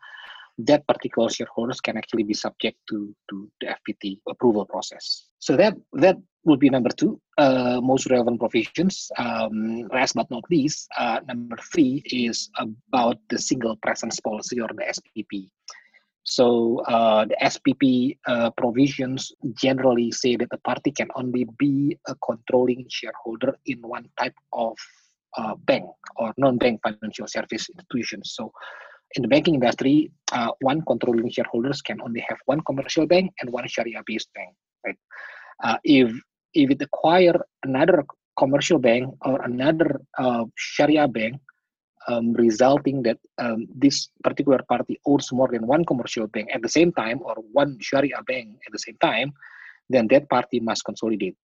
that 0.58 0.86
particular 0.86 1.28
shareholders 1.28 1.80
can 1.80 1.96
actually 1.96 2.22
be 2.22 2.34
subject 2.34 2.78
to, 2.88 3.14
to 3.30 3.50
the 3.60 3.66
FPT 3.66 4.18
approval 4.28 4.64
process. 4.64 5.26
So 5.38 5.56
that 5.56 5.74
that 5.94 6.16
would 6.44 6.60
be 6.60 6.70
number 6.70 6.90
two, 6.90 7.20
uh, 7.38 7.80
most 7.82 8.10
relevant 8.10 8.38
provisions. 8.38 9.10
Um, 9.18 9.88
last 9.92 10.14
but 10.14 10.30
not 10.30 10.44
least, 10.50 10.88
uh, 10.96 11.20
number 11.26 11.56
three 11.72 12.02
is 12.06 12.50
about 12.58 13.18
the 13.30 13.38
single 13.38 13.76
presence 13.76 14.20
policy 14.20 14.60
or 14.60 14.68
the 14.68 14.84
SPP. 14.84 15.48
So 16.24 16.80
uh, 16.86 17.26
the 17.26 17.36
SPP 17.42 18.18
uh, 18.26 18.50
provisions 18.50 19.32
generally 19.60 20.10
say 20.10 20.36
that 20.36 20.48
the 20.50 20.58
party 20.58 20.90
can 20.90 21.08
only 21.16 21.46
be 21.58 21.98
a 22.06 22.14
controlling 22.24 22.86
shareholder 22.88 23.56
in 23.66 23.80
one 23.82 24.08
type 24.18 24.34
of 24.52 24.76
uh, 25.36 25.54
bank 25.54 25.84
or 26.16 26.32
non-bank 26.38 26.80
financial 26.82 27.26
service 27.26 27.68
institutions. 27.68 28.32
So 28.34 28.52
in 29.14 29.22
the 29.22 29.28
banking 29.28 29.54
industry, 29.54 30.10
uh, 30.32 30.50
one 30.60 30.82
controlling 30.82 31.30
shareholders 31.30 31.80
can 31.80 32.00
only 32.00 32.20
have 32.28 32.38
one 32.46 32.60
commercial 32.60 33.06
bank 33.06 33.32
and 33.40 33.50
one 33.50 33.66
Sharia-based 33.68 34.28
bank. 34.34 34.54
Right? 34.84 34.96
Uh, 35.62 35.78
if 35.84 36.12
if 36.52 36.70
it 36.70 36.82
acquire 36.82 37.34
another 37.64 38.04
commercial 38.38 38.78
bank 38.78 39.14
or 39.24 39.40
another 39.42 40.00
uh, 40.18 40.44
Sharia 40.56 41.08
bank, 41.08 41.40
um, 42.08 42.32
resulting 42.34 43.02
that 43.02 43.18
um, 43.38 43.66
this 43.74 44.08
particular 44.22 44.60
party 44.68 45.00
owns 45.06 45.32
more 45.32 45.48
than 45.50 45.66
one 45.66 45.84
commercial 45.84 46.26
bank 46.26 46.48
at 46.52 46.62
the 46.62 46.68
same 46.68 46.92
time 46.92 47.20
or 47.24 47.36
one 47.52 47.78
Sharia 47.80 48.20
bank 48.26 48.58
at 48.66 48.72
the 48.72 48.78
same 48.78 48.96
time, 49.00 49.32
then 49.88 50.06
that 50.08 50.28
party 50.28 50.60
must 50.60 50.84
consolidate. 50.84 51.36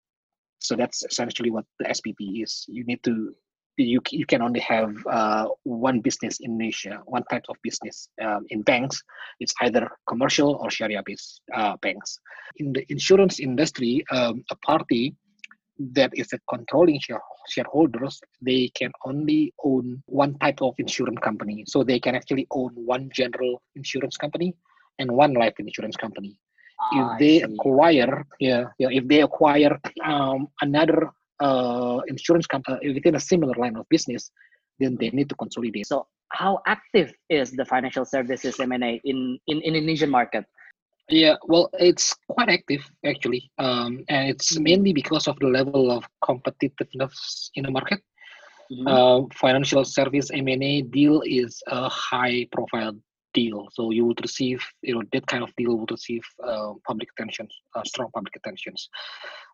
So 0.58 0.76
that's 0.76 1.04
essentially 1.04 1.50
what 1.50 1.64
the 1.78 1.86
SPP 1.86 2.42
is. 2.42 2.66
You 2.68 2.84
need 2.84 3.02
to 3.04 3.34
you, 3.76 4.00
you 4.10 4.26
can 4.26 4.42
only 4.42 4.60
have 4.60 4.94
uh, 5.10 5.46
one 5.64 6.00
business 6.00 6.38
in 6.40 6.52
Indonesia, 6.52 7.00
one 7.06 7.24
type 7.30 7.44
of 7.48 7.56
business. 7.62 8.08
Um, 8.22 8.46
in 8.50 8.62
banks, 8.62 9.02
it's 9.40 9.54
either 9.62 9.88
commercial 10.06 10.56
or 10.56 10.70
Sharia-based 10.70 11.42
uh, 11.54 11.76
banks. 11.80 12.18
In 12.56 12.72
the 12.72 12.84
insurance 12.88 13.40
industry, 13.40 14.04
um, 14.10 14.44
a 14.50 14.56
party 14.56 15.14
that 15.92 16.10
is 16.14 16.32
a 16.32 16.38
controlling 16.48 17.00
share, 17.00 17.22
shareholders, 17.48 18.20
they 18.42 18.70
can 18.74 18.92
only 19.06 19.54
own 19.64 20.02
one 20.06 20.38
type 20.38 20.60
of 20.60 20.74
insurance 20.78 21.18
company. 21.22 21.64
So 21.66 21.82
they 21.82 21.98
can 21.98 22.14
actually 22.14 22.46
own 22.50 22.72
one 22.74 23.10
general 23.14 23.62
insurance 23.76 24.16
company 24.16 24.54
and 24.98 25.10
one 25.10 25.34
life 25.34 25.54
insurance 25.58 25.96
company. 25.96 26.36
if 26.92 27.18
they 27.18 27.42
acquire, 27.42 28.26
yeah, 28.38 28.64
yeah, 28.78 28.88
if 28.90 29.06
they 29.06 29.20
acquire 29.22 29.78
um, 30.04 30.48
another 30.60 31.10
uh, 31.40 32.00
insurance 32.06 32.46
company 32.46 32.90
uh, 32.90 32.94
within 32.94 33.14
a 33.14 33.20
similar 33.20 33.54
line 33.54 33.76
of 33.76 33.86
business, 33.88 34.30
then 34.78 34.96
they 35.00 35.10
need 35.10 35.28
to 35.28 35.34
consolidate. 35.34 35.86
So, 35.86 36.06
how 36.32 36.60
active 36.66 37.12
is 37.28 37.50
the 37.52 37.64
financial 37.64 38.04
services 38.04 38.60
M&A 38.60 39.00
in 39.04 39.38
in, 39.46 39.58
in 39.62 39.74
Indonesian 39.74 40.10
market? 40.10 40.44
Yeah, 41.08 41.34
well, 41.48 41.70
it's 41.74 42.14
quite 42.28 42.48
active 42.48 42.88
actually, 43.04 43.50
um, 43.58 44.04
and 44.08 44.30
it's 44.30 44.54
mm-hmm. 44.54 44.62
mainly 44.62 44.92
because 44.92 45.26
of 45.26 45.38
the 45.40 45.48
level 45.48 45.90
of 45.90 46.04
competitiveness 46.22 47.50
in 47.56 47.64
the 47.64 47.70
market. 47.70 48.00
Mm-hmm. 48.70 48.86
Uh, 48.86 49.26
financial 49.34 49.84
service 49.84 50.30
M&A 50.32 50.82
deal 50.82 51.22
is 51.26 51.60
a 51.66 51.88
high 51.88 52.46
profile 52.52 52.94
deal. 53.32 53.68
So 53.72 53.90
you 53.90 54.04
would 54.06 54.20
receive, 54.20 54.60
you 54.82 54.94
know, 54.94 55.02
that 55.12 55.26
kind 55.26 55.42
of 55.42 55.54
deal 55.56 55.76
would 55.76 55.90
receive 55.90 56.22
uh, 56.44 56.72
public 56.86 57.08
attention, 57.16 57.48
uh, 57.74 57.82
strong 57.84 58.10
public 58.12 58.34
attentions, 58.36 58.88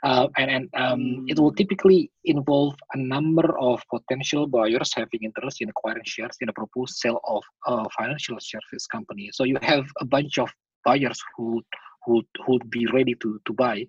uh, 0.05 0.29
and 0.37 0.51
and 0.51 0.69
um, 0.75 1.25
it 1.29 1.39
will 1.39 1.53
typically 1.53 2.11
involve 2.25 2.75
a 2.95 2.99
number 2.99 3.59
of 3.59 3.83
potential 3.93 4.47
buyers 4.47 4.93
having 4.95 5.21
interest 5.23 5.61
in 5.61 5.69
acquiring 5.69 6.05
shares 6.05 6.37
in 6.41 6.49
a 6.49 6.53
proposed 6.53 6.97
sale 6.97 7.21
of 7.25 7.43
a 7.67 7.89
financial 7.99 8.39
service 8.41 8.87
company. 8.87 9.31
So 9.33 9.45
you 9.45 9.57
have 9.63 9.87
a 10.01 10.05
bunch 10.05 10.39
of 10.39 10.51
buyers 10.85 11.21
who 11.37 11.63
who 12.07 12.23
would 12.49 12.71
be 12.71 12.87
ready 12.87 13.15
to 13.17 13.41
to 13.47 13.53
buy 13.53 13.85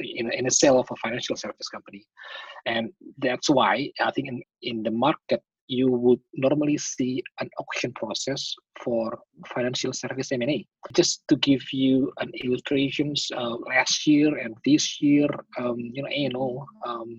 in, 0.00 0.32
in 0.32 0.46
a 0.46 0.50
sale 0.50 0.78
of 0.80 0.88
a 0.90 0.96
financial 0.96 1.36
service 1.36 1.68
company 1.68 2.04
and 2.66 2.90
that's 3.18 3.48
why 3.48 3.90
i 4.00 4.10
think 4.10 4.28
in, 4.28 4.42
in 4.62 4.82
the 4.82 4.90
market 4.90 5.42
you 5.72 5.86
would 6.04 6.20
normally 6.34 6.76
see 6.76 7.22
an 7.40 7.48
auction 7.62 7.92
process 8.00 8.54
for 8.84 9.18
financial 9.54 9.92
service 9.92 10.30
M&A. 10.32 10.66
Just 10.92 11.24
to 11.28 11.36
give 11.36 11.62
you 11.72 12.12
an 12.18 12.30
illustrations, 12.44 13.18
uh, 13.34 13.56
last 13.74 14.06
year 14.06 14.36
and 14.42 14.54
this 14.66 15.00
year, 15.00 15.28
um, 15.58 15.78
you 15.78 16.02
know, 16.02 16.10
A&O, 16.22 16.66
um, 16.86 17.10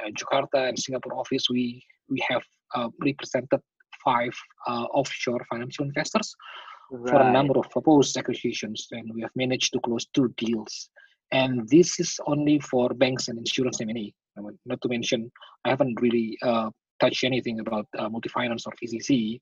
uh, 0.00 0.10
Jakarta 0.20 0.68
and 0.68 0.78
Singapore 0.78 1.16
office, 1.22 1.46
we 1.50 1.82
we 2.08 2.20
have 2.30 2.44
uh, 2.76 2.88
represented 3.04 3.60
five 4.04 4.34
uh, 4.68 4.86
offshore 5.00 5.42
financial 5.50 5.84
investors 5.84 6.34
right. 6.90 7.10
for 7.10 7.20
a 7.20 7.32
number 7.32 7.58
of 7.58 7.68
proposed 7.70 8.16
acquisitions, 8.16 8.86
and 8.92 9.06
we 9.14 9.20
have 9.22 9.34
managed 9.44 9.72
to 9.72 9.80
close 9.80 10.06
two 10.14 10.28
deals. 10.36 10.90
And 11.32 11.68
this 11.68 12.00
is 12.00 12.10
only 12.26 12.58
for 12.70 12.88
banks 13.04 13.28
and 13.28 13.38
insurance 13.38 13.80
M&A. 13.80 14.14
Not 14.70 14.80
to 14.82 14.88
mention, 14.88 15.30
I 15.64 15.70
haven't 15.70 16.00
really 16.00 16.38
uh, 16.42 16.70
touch 17.00 17.24
anything 17.24 17.60
about 17.60 17.86
uh, 17.98 18.08
multi-finance 18.08 18.66
or 18.66 18.72
VCC 18.82 19.40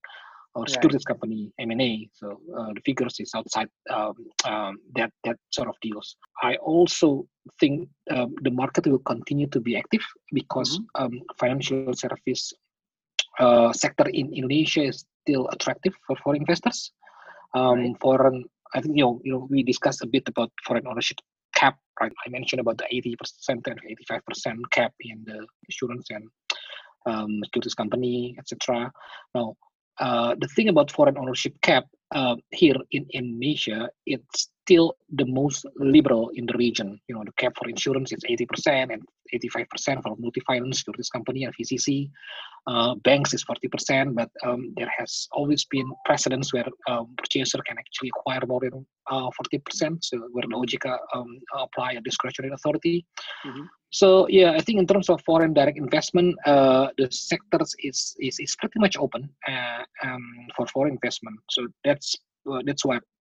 or 0.57 0.67
securities 0.67 1.05
company 1.05 1.53
M&A. 1.59 2.09
So 2.15 2.41
uh, 2.57 2.73
the 2.75 2.81
figures 2.85 3.21
is 3.21 3.31
outside 3.37 3.69
um, 3.91 4.15
um, 4.45 4.79
that 4.97 5.13
that 5.25 5.37
sort 5.51 5.69
of 5.69 5.77
deals. 5.83 6.17
I 6.43 6.57
also 6.57 7.29
think 7.61 7.89
um, 8.11 8.35
the 8.41 8.51
market 8.51 8.87
will 8.87 9.05
continue 9.05 9.49
to 9.49 9.61
be 9.61 9.77
active 9.77 10.05
because 10.33 10.79
mm-hmm. 10.79 11.05
Um, 11.05 11.13
financial 11.39 11.93
service 11.93 12.55
uh, 13.39 13.73
sector 13.73 14.09
in 14.09 14.33
Indonesia 14.33 14.85
is 14.85 15.05
still 15.23 15.47
attractive 15.53 15.95
for 16.07 16.17
foreign 16.25 16.41
investors. 16.41 16.93
Um, 17.55 17.79
right. 17.79 18.01
Foreign, 18.01 18.45
I 18.75 18.81
think 18.81 18.97
you 18.97 19.05
know, 19.05 19.21
you 19.25 19.33
know, 19.33 19.47
we 19.51 19.63
discussed 19.63 20.03
a 20.03 20.07
bit 20.07 20.27
about 20.29 20.51
foreign 20.65 20.87
ownership 20.87 21.19
cap. 21.55 21.77
Right, 22.01 22.13
I 22.27 22.29
mentioned 22.29 22.61
about 22.61 22.77
the 22.77 22.85
80% 22.93 23.67
and 23.67 23.81
85% 24.11 24.71
cap 24.71 24.93
in 25.01 25.25
the 25.25 25.47
insurance 25.67 26.09
and 26.11 26.29
um, 27.07 27.41
securities 27.45 27.75
company, 27.75 28.37
etc. 28.39 28.93
Now, 29.35 29.57
uh, 29.99 30.35
the 30.39 30.49
thing 30.49 30.69
about 30.69 30.91
foreign 30.91 31.17
ownership 31.17 31.55
cap 31.63 31.85
uh, 32.15 32.37
here 32.51 32.77
in 32.91 33.07
Indonesia, 33.13 33.89
it's 34.05 34.51
still 34.67 34.97
the 35.21 35.27
most 35.27 35.65
liberal 35.77 36.31
in 36.35 36.45
the 36.47 36.57
region. 36.59 37.01
You 37.09 37.15
know, 37.15 37.25
the 37.25 37.33
cap 37.43 37.53
for 37.57 37.69
insurance 37.69 38.13
is 38.13 38.23
80% 38.29 38.93
and 38.93 39.03
85% 39.33 40.03
for 40.03 40.17
multi-finance, 40.19 40.79
securities 40.79 41.09
company 41.09 41.45
and 41.45 41.55
VCC. 41.57 42.11
Uh, 42.67 42.97
banks 43.05 43.33
is 43.33 43.45
40%, 43.45 44.15
but 44.15 44.29
um, 44.45 44.75
there 44.77 44.91
has 44.99 45.29
always 45.31 45.65
been 45.67 45.89
precedents 46.05 46.53
where 46.53 46.67
um, 46.89 47.15
purchaser 47.17 47.61
can 47.65 47.79
actually 47.79 48.11
acquire 48.17 48.45
more 48.49 48.61
than 48.61 48.85
uh, 49.09 49.29
40%, 49.55 49.99
so 50.03 50.19
where 50.33 50.43
OJK 50.43 50.99
um, 51.15 51.39
apply 51.57 51.93
a 51.93 52.01
discretionary 52.01 52.53
authority. 52.53 53.07
Mm-hmm. 53.47 53.67
So 53.91 54.27
yeah, 54.29 54.51
I 54.59 54.61
think 54.61 54.81
in 54.81 54.87
terms 54.87 55.09
of 55.09 55.23
foreign 55.25 55.55
direct 55.55 55.79
investment, 55.79 56.35
uh, 56.45 56.89
the 56.99 57.09
sectors 57.13 57.73
is, 57.85 58.17
is 58.19 58.37
is 58.41 58.57
pretty 58.57 58.81
much 58.81 58.97
open 58.99 59.31
uh, 59.49 59.85
um, 60.03 60.27
for 60.57 60.67
foreign 60.67 60.95
investment. 60.95 61.39
So 61.51 61.69
that's 61.85 62.17
uh, 62.51 62.63
that's 62.67 62.85
what 62.85 62.97
uh, 62.97 63.16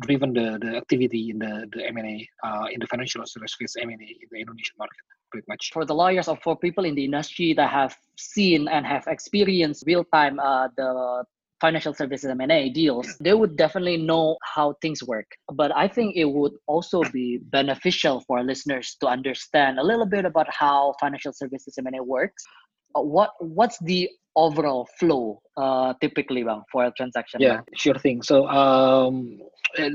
driven 0.00 0.32
the, 0.32 0.58
the 0.60 0.76
activity 0.76 1.30
in 1.30 1.38
the 1.38 1.66
the 1.72 1.86
M&A 1.88 2.28
uh, 2.44 2.66
in 2.72 2.80
the 2.80 2.86
financial 2.86 3.24
services 3.26 3.76
M&A 3.80 3.92
in 3.92 3.98
the 4.30 4.40
Indonesian 4.40 4.76
market 4.78 5.04
pretty 5.30 5.46
much. 5.48 5.70
For 5.72 5.84
the 5.84 5.94
lawyers 5.94 6.28
or 6.28 6.36
for 6.42 6.56
people 6.56 6.84
in 6.84 6.94
the 6.94 7.04
industry 7.04 7.52
that 7.54 7.70
have 7.70 7.96
seen 8.16 8.68
and 8.68 8.86
have 8.86 9.04
experienced 9.06 9.84
real 9.86 10.04
time 10.04 10.38
uh, 10.38 10.68
the 10.76 11.24
financial 11.60 11.94
services 11.94 12.30
M&A 12.30 12.68
deals, 12.68 13.16
they 13.18 13.32
would 13.32 13.56
definitely 13.56 13.96
know 13.96 14.36
how 14.42 14.74
things 14.82 15.02
work. 15.02 15.26
But 15.52 15.74
I 15.74 15.88
think 15.88 16.14
it 16.16 16.26
would 16.26 16.52
also 16.66 17.02
be 17.12 17.38
beneficial 17.38 18.20
for 18.26 18.42
listeners 18.42 18.96
to 19.00 19.06
understand 19.06 19.78
a 19.78 19.82
little 19.82 20.06
bit 20.06 20.24
about 20.26 20.52
how 20.52 20.94
financial 21.00 21.32
services 21.32 21.78
M&A 21.78 22.02
works 22.02 22.44
uh, 22.46 22.65
what 23.04 23.32
what's 23.40 23.78
the 23.80 24.08
overall 24.36 24.86
flow 24.98 25.40
uh, 25.56 25.94
typically 26.00 26.42
bang, 26.44 26.62
for 26.70 26.84
a 26.84 26.92
transaction? 26.92 27.40
Yeah, 27.40 27.60
sure 27.74 27.98
thing. 27.98 28.22
So 28.22 28.46
um, 28.48 29.40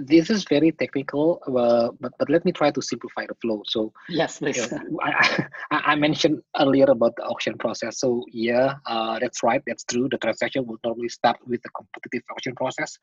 this 0.05 0.29
is 0.29 0.43
very 0.49 0.71
technical, 0.71 1.41
uh, 1.47 1.89
but 1.99 2.11
but 2.17 2.29
let 2.29 2.43
me 2.43 2.51
try 2.51 2.71
to 2.71 2.81
simplify 2.81 3.25
the 3.27 3.35
flow. 3.41 3.61
So 3.65 3.93
yes, 4.09 4.39
please. 4.39 4.57
Yeah, 4.71 4.79
I, 5.71 5.93
I, 5.93 5.95
mentioned 5.95 6.41
earlier 6.59 6.85
about 6.89 7.15
the 7.15 7.23
auction 7.23 7.57
process. 7.57 7.99
So 7.99 8.25
yeah, 8.31 8.75
uh, 8.85 9.19
that's 9.19 9.43
right. 9.43 9.61
That's 9.67 9.83
true. 9.83 10.07
The 10.09 10.17
transaction 10.17 10.65
will 10.65 10.79
normally 10.83 11.09
start 11.09 11.37
with 11.45 11.61
the 11.61 11.69
competitive 11.69 12.23
auction 12.31 12.55
process. 12.55 12.97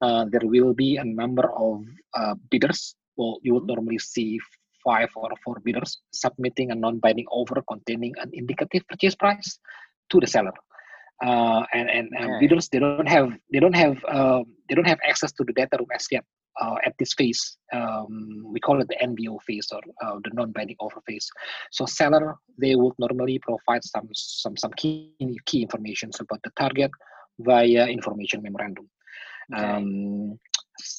Uh, 0.00 0.26
there 0.30 0.42
will 0.44 0.74
be 0.74 0.96
a 0.96 1.04
number 1.04 1.50
of 1.56 1.82
uh, 2.14 2.34
bidders. 2.50 2.94
Well, 3.16 3.38
you 3.42 3.54
would 3.54 3.66
normally 3.66 3.98
see 3.98 4.40
five 4.84 5.08
or 5.16 5.30
four 5.44 5.60
bidders 5.64 5.98
submitting 6.12 6.70
a 6.70 6.74
non-binding 6.74 7.26
offer 7.30 7.62
containing 7.68 8.12
an 8.18 8.30
indicative 8.32 8.86
purchase 8.88 9.14
price 9.14 9.58
to 10.10 10.20
the 10.20 10.26
seller. 10.26 10.52
Uh, 11.24 11.64
and 11.72 11.88
and, 11.88 12.08
and 12.18 12.30
okay. 12.30 12.40
bidders 12.40 12.68
they 12.68 12.80
don't 12.80 13.08
have 13.08 13.32
they 13.52 13.60
don't 13.60 13.76
have 13.76 13.96
uh, 14.04 14.42
they 14.68 14.74
don't 14.74 14.86
have 14.86 14.98
access 15.08 15.32
to 15.32 15.44
the 15.44 15.52
data 15.52 15.76
room 15.78 15.88
as 15.94 16.06
yet 16.10 16.24
uh, 16.60 16.76
at 16.84 16.94
this 16.98 17.14
phase. 17.14 17.56
Um, 17.72 18.44
we 18.52 18.60
call 18.60 18.80
it 18.80 18.88
the 18.88 18.96
NBO 19.02 19.40
phase 19.42 19.68
or 19.72 19.80
uh, 20.02 20.18
the 20.24 20.30
non-binding 20.32 20.76
offer 20.80 21.00
phase. 21.06 21.28
So 21.70 21.86
seller 21.86 22.36
they 22.58 22.74
would 22.74 22.94
normally 22.98 23.38
provide 23.38 23.84
some 23.84 24.08
some 24.12 24.56
some 24.56 24.72
key 24.72 25.14
key 25.46 25.62
information 25.62 26.10
about 26.20 26.40
the 26.42 26.50
target 26.58 26.90
via 27.38 27.86
information 27.86 28.42
memorandum. 28.42 28.88
Okay. 29.54 29.62
Um, 29.62 30.38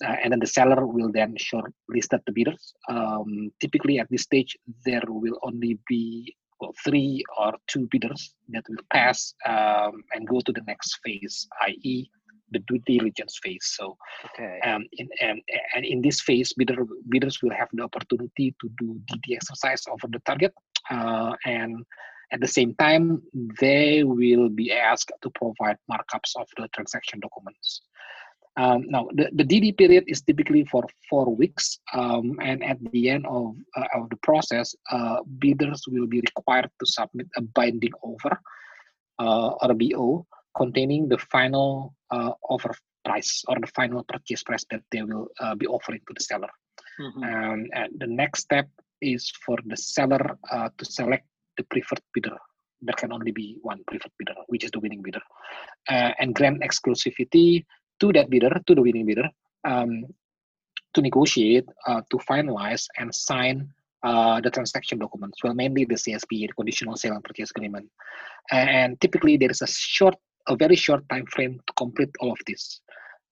uh, 0.04 0.16
and 0.24 0.32
then 0.32 0.40
the 0.40 0.48
seller 0.48 0.86
will 0.86 1.12
then 1.12 1.36
short 1.38 1.74
listed 1.90 2.22
the 2.26 2.32
bidders. 2.32 2.74
Um, 2.90 3.52
typically 3.60 4.00
at 4.00 4.08
this 4.10 4.24
stage, 4.24 4.58
there 4.86 5.04
will 5.08 5.38
only 5.44 5.80
be 5.88 6.36
well, 6.60 6.74
three 6.84 7.24
or 7.38 7.54
two 7.68 7.88
bidders 7.92 8.34
that 8.50 8.64
will 8.70 8.84
pass 8.92 9.34
um, 9.46 10.04
and 10.14 10.28
go 10.28 10.40
to 10.40 10.52
the 10.52 10.62
next 10.68 11.00
phase, 11.04 11.48
i.e., 11.68 12.10
the 12.52 12.60
due 12.60 12.80
diligence 12.86 13.40
phase. 13.44 13.74
So, 13.76 13.98
okay. 14.26 14.60
um, 14.64 14.86
in, 14.94 15.10
um, 15.28 15.42
and 15.76 15.86
in 15.86 16.02
this 16.02 16.22
phase, 16.22 16.54
bidder, 16.54 16.86
bidders 17.10 17.42
will 17.42 17.54
have 17.54 17.70
the 17.74 17.84
opportunity 17.84 18.56
to 18.62 18.70
do 18.80 19.00
DD 19.12 19.36
exercise 19.36 19.84
over 19.90 20.08
the 20.08 20.20
target, 20.26 20.54
uh, 20.90 21.34
and 21.46 21.84
at 22.32 22.42
the 22.42 22.48
same 22.48 22.74
time, 22.76 23.22
they 23.60 24.04
will 24.04 24.50
be 24.50 24.72
asked 24.72 25.12
to 25.22 25.30
provide 25.32 25.78
markups 25.92 26.36
of 26.40 26.48
the 26.58 26.68
transaction 26.70 27.20
documents. 27.20 27.82
Um, 28.58 28.86
now, 28.88 29.08
the, 29.14 29.30
the 29.34 29.44
DD 29.44 29.78
period 29.78 30.06
is 30.08 30.22
typically 30.22 30.64
for 30.66 30.84
four 31.10 31.36
weeks, 31.36 31.80
um, 31.94 32.40
and 32.42 32.64
at 32.64 32.78
the 32.92 33.10
end 33.10 33.26
of, 33.28 33.56
uh, 33.76 33.88
of 33.96 34.10
the 34.10 34.16
process, 34.18 34.74
uh, 34.92 35.18
bidders 35.40 35.84
will 35.88 36.08
be 36.08 36.22
required 36.22 36.70
to 36.80 36.86
submit 36.86 37.28
a 37.36 37.42
binding 37.42 37.92
offer 38.02 38.40
uh, 39.20 39.50
or 39.62 39.72
a 39.72 39.76
BO 39.76 40.26
containing 40.56 41.10
the 41.10 41.18
final 41.18 41.94
uh, 42.12 42.32
offer 42.50 42.74
price 43.04 43.44
or 43.50 43.58
the 43.60 43.68
final 43.76 44.06
purchase 44.08 44.44
price 44.44 44.66
that 44.72 44.82
they 44.92 45.02
will 45.02 45.28
uh, 45.42 45.54
be 45.56 45.68
offering 45.68 46.00
to 46.08 46.14
the 46.16 46.24
seller. 46.24 46.50
Mm-hmm. 47.00 47.24
Um, 47.24 47.66
and 47.74 47.92
the 47.98 48.08
next 48.08 48.42
step 48.42 48.70
is 49.02 49.30
for 49.46 49.58
the 49.66 49.76
seller 49.76 50.38
uh, 50.50 50.70
to 50.78 50.86
select 50.86 51.26
the 51.58 51.64
preferred 51.64 52.02
bidder 52.14 52.38
there 52.82 52.96
can 52.98 53.12
only 53.12 53.32
be 53.32 53.58
one 53.62 53.80
preferred 53.88 54.12
bidder, 54.20 54.36
which 54.48 54.64
is 54.64 54.72
the 54.72 54.80
winning 54.80 55.02
bidder, 55.02 55.22
uh, 55.90 56.12
and 56.20 56.36
grant 56.36 56.62
exclusivity 56.62 57.66
to 58.00 58.14
that 58.14 58.30
bidder, 58.30 58.62
to 58.68 58.76
the 58.76 58.82
winning 58.82 59.06
bidder, 59.06 59.30
um, 59.64 60.06
to 60.94 61.02
negotiate, 61.02 61.66
uh, 61.88 62.02
to 62.10 62.18
finalize, 62.18 62.88
and 62.98 63.14
sign 63.14 63.70
uh, 64.04 64.40
the 64.42 64.50
transaction 64.50 65.00
documents. 65.00 65.44
Well, 65.44 65.54
mainly 65.54 65.86
the 65.86 65.96
CSP, 65.96 66.30
the 66.30 66.54
conditional 66.56 66.96
sale 66.96 67.14
and 67.14 67.24
purchase 67.24 67.52
agreement. 67.52 67.90
And 68.52 69.00
typically, 69.02 69.38
there 69.38 69.52
is 69.52 69.62
a 69.62 69.68
short, 69.68 70.16
a 70.48 70.56
very 70.56 70.76
short 70.76 71.08
time 71.10 71.26
frame 71.26 71.60
to 71.66 71.74
complete 71.74 72.12
all 72.20 72.32
of 72.32 72.38
this. 72.46 72.82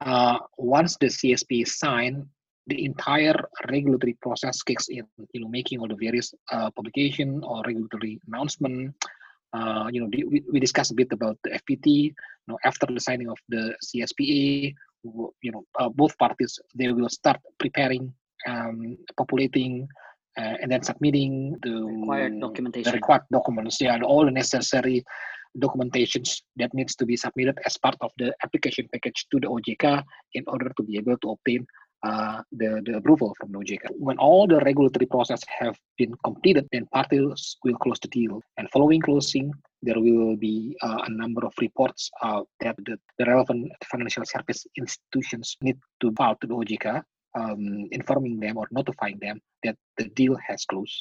Uh, 0.02 0.40
once 0.58 0.98
the 1.00 1.08
CSP 1.08 1.64
is 1.64 1.78
signed, 1.78 2.26
the 2.68 2.86
entire 2.86 3.36
regulatory 3.70 4.18
process 4.22 4.64
kicks 4.64 4.88
in. 4.90 5.06
You 5.34 5.42
know, 5.42 5.50
making 5.50 5.80
all 5.80 5.88
the 5.88 5.96
various 5.96 6.34
uh, 6.52 6.72
publication 6.72 7.42
or 7.44 7.62
regulatory 7.66 8.20
announcement, 8.28 8.96
uh, 9.54 9.88
you 9.92 10.02
know, 10.02 10.10
we, 10.12 10.42
we 10.52 10.60
discussed 10.60 10.92
a 10.92 10.96
bit 10.96 11.12
about 11.12 11.38
the 11.44 11.52
FPT. 11.52 11.86
You 11.86 12.14
know, 12.48 12.58
after 12.66 12.88
the 12.88 13.00
signing 13.00 13.30
of 13.30 13.38
the 13.50 13.76
CSPA, 13.86 14.74
you 15.42 15.52
know, 15.52 15.64
uh, 15.80 15.90
both 15.90 16.18
parties 16.18 16.60
they 16.76 16.92
will 16.92 17.10
start 17.10 17.40
preparing, 17.60 18.14
um, 18.48 18.98
populating, 19.18 19.88
uh, 20.38 20.56
and 20.62 20.72
then 20.72 20.82
submitting 20.82 21.58
the 21.62 21.84
required 21.84 22.40
documentation, 22.40 22.92
the 22.92 22.98
required 22.98 23.24
documents. 23.32 23.80
Yeah, 23.80 24.00
all 24.04 24.26
the 24.26 24.32
necessary 24.32 25.04
documentations 25.60 26.42
that 26.56 26.74
needs 26.74 26.96
to 26.96 27.06
be 27.06 27.16
submitted 27.16 27.60
as 27.66 27.78
part 27.78 27.96
of 28.02 28.12
the 28.18 28.34
application 28.44 28.90
package 28.92 29.28
to 29.32 29.40
the 29.40 29.48
OJK 29.48 30.04
in 30.34 30.44
order 30.48 30.72
to 30.76 30.84
be 30.84 30.98
able 30.98 31.18
to 31.18 31.30
obtain 31.32 31.68
uh, 32.04 32.42
the, 32.52 32.82
the 32.86 32.98
approval 32.98 33.34
from 33.40 33.54
OJK. 33.54 33.80
When 33.92 34.18
all 34.18 34.46
the 34.46 34.60
regulatory 34.60 35.06
process 35.06 35.42
have 35.48 35.78
been 35.98 36.14
completed, 36.26 36.68
then 36.72 36.86
parties 36.88 37.58
will 37.64 37.76
close 37.76 38.00
the 38.02 38.10
deal. 38.10 38.42
And 38.58 38.70
following 38.72 39.02
closing, 39.02 39.54
there 39.82 40.00
will 40.00 40.36
be 40.36 40.76
uh, 40.82 41.04
a 41.08 41.10
number 41.10 41.46
of 41.46 41.54
reports 41.62 42.12
uh, 42.22 42.42
that 42.60 42.76
the, 42.86 42.98
the, 43.18 43.26
relevant 43.26 43.72
financial 43.90 44.26
service 44.26 44.66
institutions 44.78 45.56
need 45.62 45.78
to 46.02 46.12
file 46.12 46.36
to 46.42 46.48
the 46.48 46.54
OJK, 46.54 47.02
um, 47.36 47.88
informing 47.92 48.40
them 48.40 48.58
or 48.58 48.68
notifying 48.72 49.18
them 49.22 49.40
that 49.64 49.78
the 49.98 50.06
deal 50.10 50.38
has 50.46 50.66
closed. 50.66 51.00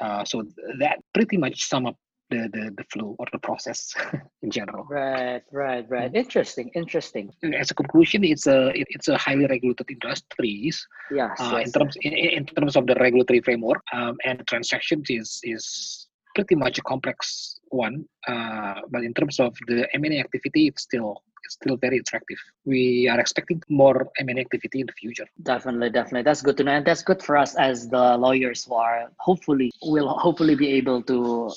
Uh, 0.00 0.24
so 0.24 0.42
that 0.78 1.00
pretty 1.12 1.36
much 1.36 1.64
sum 1.64 1.84
up 1.84 1.96
the, 2.30 2.48
the, 2.52 2.74
the 2.76 2.84
flow 2.92 3.16
or 3.18 3.26
the 3.32 3.38
process 3.38 3.92
in 4.42 4.50
general. 4.50 4.84
Right, 4.88 5.42
right, 5.52 5.84
right. 5.88 6.12
Mm. 6.12 6.16
Interesting, 6.16 6.70
interesting. 6.74 7.32
As 7.58 7.70
a 7.70 7.74
conclusion, 7.74 8.24
it's 8.24 8.46
a 8.46 8.72
it's 8.74 9.08
a 9.08 9.16
highly 9.16 9.46
regulated 9.46 9.90
industry. 9.90 10.70
Yes, 11.10 11.40
uh, 11.40 11.56
yes, 11.56 11.66
in 11.66 11.72
terms 11.72 11.96
in, 12.02 12.12
in 12.12 12.46
terms 12.46 12.76
of 12.76 12.86
the 12.86 12.94
regulatory 12.94 13.40
framework 13.40 13.82
um, 13.92 14.16
and 14.24 14.46
transactions 14.46 15.06
is 15.10 15.40
is 15.42 16.08
pretty 16.34 16.54
much 16.54 16.78
a 16.78 16.82
complex 16.82 17.60
one. 17.68 18.04
Uh, 18.26 18.74
but 18.90 19.02
in 19.02 19.14
terms 19.14 19.40
of 19.40 19.56
the 19.66 19.88
M&A 19.94 20.18
activity, 20.18 20.68
it's 20.68 20.82
still 20.82 21.22
it's 21.44 21.54
still 21.54 21.76
very 21.76 21.98
attractive. 21.98 22.38
We 22.64 23.08
are 23.08 23.18
expecting 23.18 23.62
more 23.68 24.08
M&A 24.18 24.40
activity 24.40 24.80
in 24.80 24.86
the 24.86 24.92
future. 24.92 25.26
Definitely, 25.42 25.90
definitely. 25.90 26.22
That's 26.22 26.42
good 26.42 26.56
to 26.58 26.64
know, 26.64 26.72
and 26.72 26.86
that's 26.86 27.02
good 27.02 27.22
for 27.22 27.36
us 27.36 27.56
as 27.56 27.88
the 27.88 28.16
lawyers 28.16 28.64
who 28.64 28.74
are 28.74 29.10
hopefully 29.18 29.70
will 29.82 30.08
hopefully 30.08 30.54
be 30.54 30.68
able 30.74 31.02
to 31.02 31.50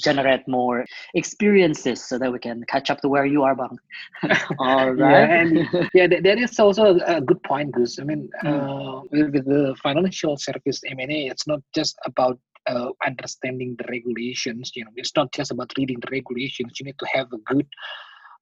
generate 0.00 0.46
more 0.48 0.84
experiences 1.14 2.04
so 2.04 2.18
that 2.18 2.32
we 2.32 2.38
can 2.38 2.64
catch 2.68 2.90
up 2.90 3.00
to 3.00 3.08
where 3.08 3.26
you 3.26 3.42
are 3.42 3.54
bang. 3.54 3.78
All 4.58 4.92
right. 4.92 5.28
yeah, 5.28 5.40
and, 5.40 5.88
yeah 5.94 6.06
that 6.06 6.38
is 6.38 6.58
also 6.58 6.98
a 7.06 7.20
good 7.20 7.42
point 7.42 7.72
because 7.72 7.98
i 8.00 8.04
mean 8.04 8.28
mm. 8.42 8.48
uh, 8.48 9.02
with, 9.10 9.32
with, 9.34 9.44
the 9.44 9.74
financial 9.82 10.36
service 10.36 10.80
m&a 10.90 11.26
it's 11.26 11.46
not 11.46 11.60
just 11.74 11.96
about 12.04 12.38
uh, 12.66 12.88
understanding 13.06 13.76
the 13.78 13.84
regulations 13.90 14.72
you 14.74 14.84
know 14.84 14.90
it's 14.96 15.14
not 15.16 15.30
just 15.32 15.50
about 15.50 15.70
reading 15.78 15.98
the 16.00 16.10
regulations. 16.10 16.78
You 16.78 16.86
need 16.86 16.98
to 16.98 17.06
have 17.12 17.28
a 17.32 17.38
good 17.52 17.66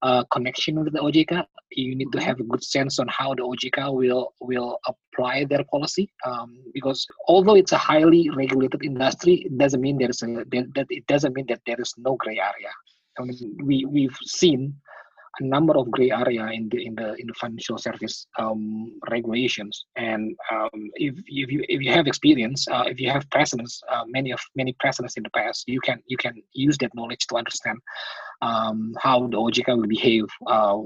uh, 0.02 0.24
connection 0.32 0.82
with 0.82 0.92
the 0.92 0.98
OJK. 0.98 1.44
You 1.70 1.94
need 1.94 2.12
to 2.12 2.18
mm-hmm. 2.18 2.26
have 2.26 2.40
a 2.40 2.44
good 2.44 2.62
sense 2.62 2.98
on 2.98 3.08
how 3.08 3.34
the 3.34 3.42
OJK 3.42 3.94
will 3.94 4.34
will 4.40 4.78
apply 4.86 5.44
their 5.44 5.64
policy. 5.64 6.10
Um, 6.26 6.58
because 6.74 7.06
although 7.28 7.54
it's 7.54 7.72
a 7.72 7.78
highly 7.78 8.28
regulated 8.30 8.84
industry, 8.84 9.34
it 9.46 9.56
doesn't 9.56 9.80
mean 9.80 9.98
there 9.98 10.10
is 10.10 10.22
a 10.22 10.44
that 10.74 10.86
it 10.90 11.06
doesn't 11.06 11.34
mean 11.34 11.46
that 11.48 11.60
there 11.66 11.80
is 11.80 11.94
no 11.98 12.16
gray 12.16 12.38
area. 12.38 12.72
I 13.18 13.24
mean, 13.24 13.56
we 13.62 13.84
we've 13.84 14.18
seen 14.24 14.74
a 15.40 15.44
number 15.44 15.76
of 15.76 15.90
gray 15.90 16.10
area 16.10 16.46
in 16.48 16.68
the 16.68 16.84
in 16.84 16.94
the 16.94 17.14
in 17.14 17.26
the 17.26 17.34
financial 17.34 17.78
service 17.78 18.26
um, 18.38 18.92
regulations. 19.10 19.84
And 19.96 20.36
um, 20.50 20.90
if 20.94 21.14
if 21.26 21.50
you 21.50 21.64
if 21.68 21.80
you 21.80 21.90
have 21.92 22.06
experience, 22.06 22.66
uh, 22.68 22.84
if 22.86 23.00
you 23.00 23.10
have 23.10 23.28
precedents, 23.30 23.82
uh, 23.90 24.04
many 24.06 24.30
of 24.32 24.40
many 24.54 24.74
precedents 24.78 25.16
in 25.16 25.22
the 25.22 25.30
past, 25.30 25.64
you 25.66 25.80
can 25.80 26.02
you 26.06 26.16
can 26.16 26.34
use 26.52 26.76
that 26.78 26.94
knowledge 26.94 27.26
to 27.28 27.36
understand 27.36 27.78
um, 28.42 28.94
how 28.98 29.26
the 29.28 29.36
OJK 29.36 29.76
will 29.76 29.86
behave, 29.86 30.26
uh, 30.46 30.78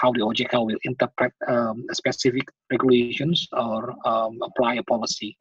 how 0.00 0.10
the 0.12 0.20
OJK 0.20 0.66
will 0.66 0.78
interpret 0.84 1.32
um, 1.46 1.84
specific 1.92 2.48
regulations 2.70 3.46
or 3.52 3.94
um, 4.06 4.38
apply 4.42 4.74
a 4.74 4.82
policy 4.82 5.36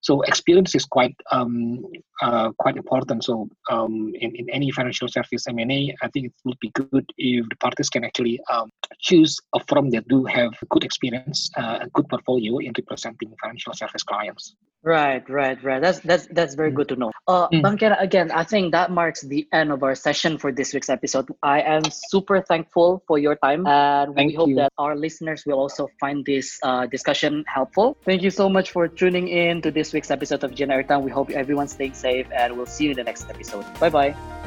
so 0.00 0.22
experience 0.22 0.74
is 0.74 0.84
quite 0.84 1.16
um, 1.30 1.84
uh, 2.22 2.50
quite 2.58 2.76
important. 2.76 3.24
So 3.24 3.48
um, 3.70 4.12
in, 4.14 4.34
in 4.36 4.48
any 4.50 4.70
financial 4.70 5.08
service 5.08 5.46
M&A, 5.48 5.94
I 6.02 6.08
think 6.08 6.26
it 6.26 6.32
would 6.44 6.58
be 6.60 6.70
good 6.70 7.04
if 7.16 7.48
the 7.48 7.56
parties 7.56 7.90
can 7.90 8.04
actually 8.04 8.40
um, 8.50 8.70
choose 9.00 9.38
a 9.54 9.60
firm 9.68 9.90
that 9.90 10.06
do 10.08 10.24
have 10.24 10.52
good 10.68 10.84
experience, 10.84 11.50
uh, 11.56 11.78
a 11.82 11.88
good 11.94 12.08
portfolio 12.08 12.58
in 12.58 12.72
representing 12.76 13.34
financial 13.42 13.72
service 13.74 14.02
clients. 14.02 14.54
Right, 14.88 15.20
right, 15.28 15.62
right. 15.62 15.82
That's 15.82 16.00
that's 16.00 16.26
that's 16.32 16.54
very 16.54 16.70
good 16.70 16.88
to 16.88 16.96
know. 16.96 17.12
Uh, 17.28 17.46
mm. 17.52 17.60
Bang 17.60 17.76
Kena, 17.76 18.00
again, 18.00 18.30
I 18.32 18.42
think 18.42 18.72
that 18.72 18.90
marks 18.90 19.20
the 19.20 19.46
end 19.52 19.70
of 19.70 19.82
our 19.82 19.94
session 19.94 20.38
for 20.38 20.50
this 20.50 20.72
week's 20.72 20.88
episode. 20.88 21.28
I 21.42 21.60
am 21.60 21.82
super 22.08 22.40
thankful 22.40 23.04
for 23.06 23.18
your 23.18 23.36
time, 23.36 23.66
and 23.66 24.14
Thank 24.16 24.30
we 24.30 24.34
hope 24.34 24.48
you. 24.48 24.56
that 24.56 24.72
our 24.78 24.96
listeners 24.96 25.44
will 25.44 25.60
also 25.60 25.90
find 26.00 26.24
this 26.24 26.56
uh, 26.62 26.86
discussion 26.86 27.44
helpful. 27.52 27.98
Thank 28.06 28.22
you 28.22 28.30
so 28.30 28.48
much 28.48 28.70
for 28.70 28.88
tuning 28.88 29.28
in 29.28 29.60
to 29.60 29.70
this 29.70 29.92
week's 29.92 30.10
episode 30.10 30.42
of 30.42 30.52
GNR 30.52 30.80
Airtime. 30.80 31.02
We 31.04 31.12
hope 31.12 31.28
everyone's 31.36 31.76
staying 31.76 31.92
safe, 31.92 32.24
and 32.32 32.56
we'll 32.56 32.64
see 32.64 32.84
you 32.84 32.92
in 32.92 32.96
the 32.96 33.04
next 33.04 33.28
episode. 33.28 33.68
Bye 33.76 33.92
bye. 33.92 34.37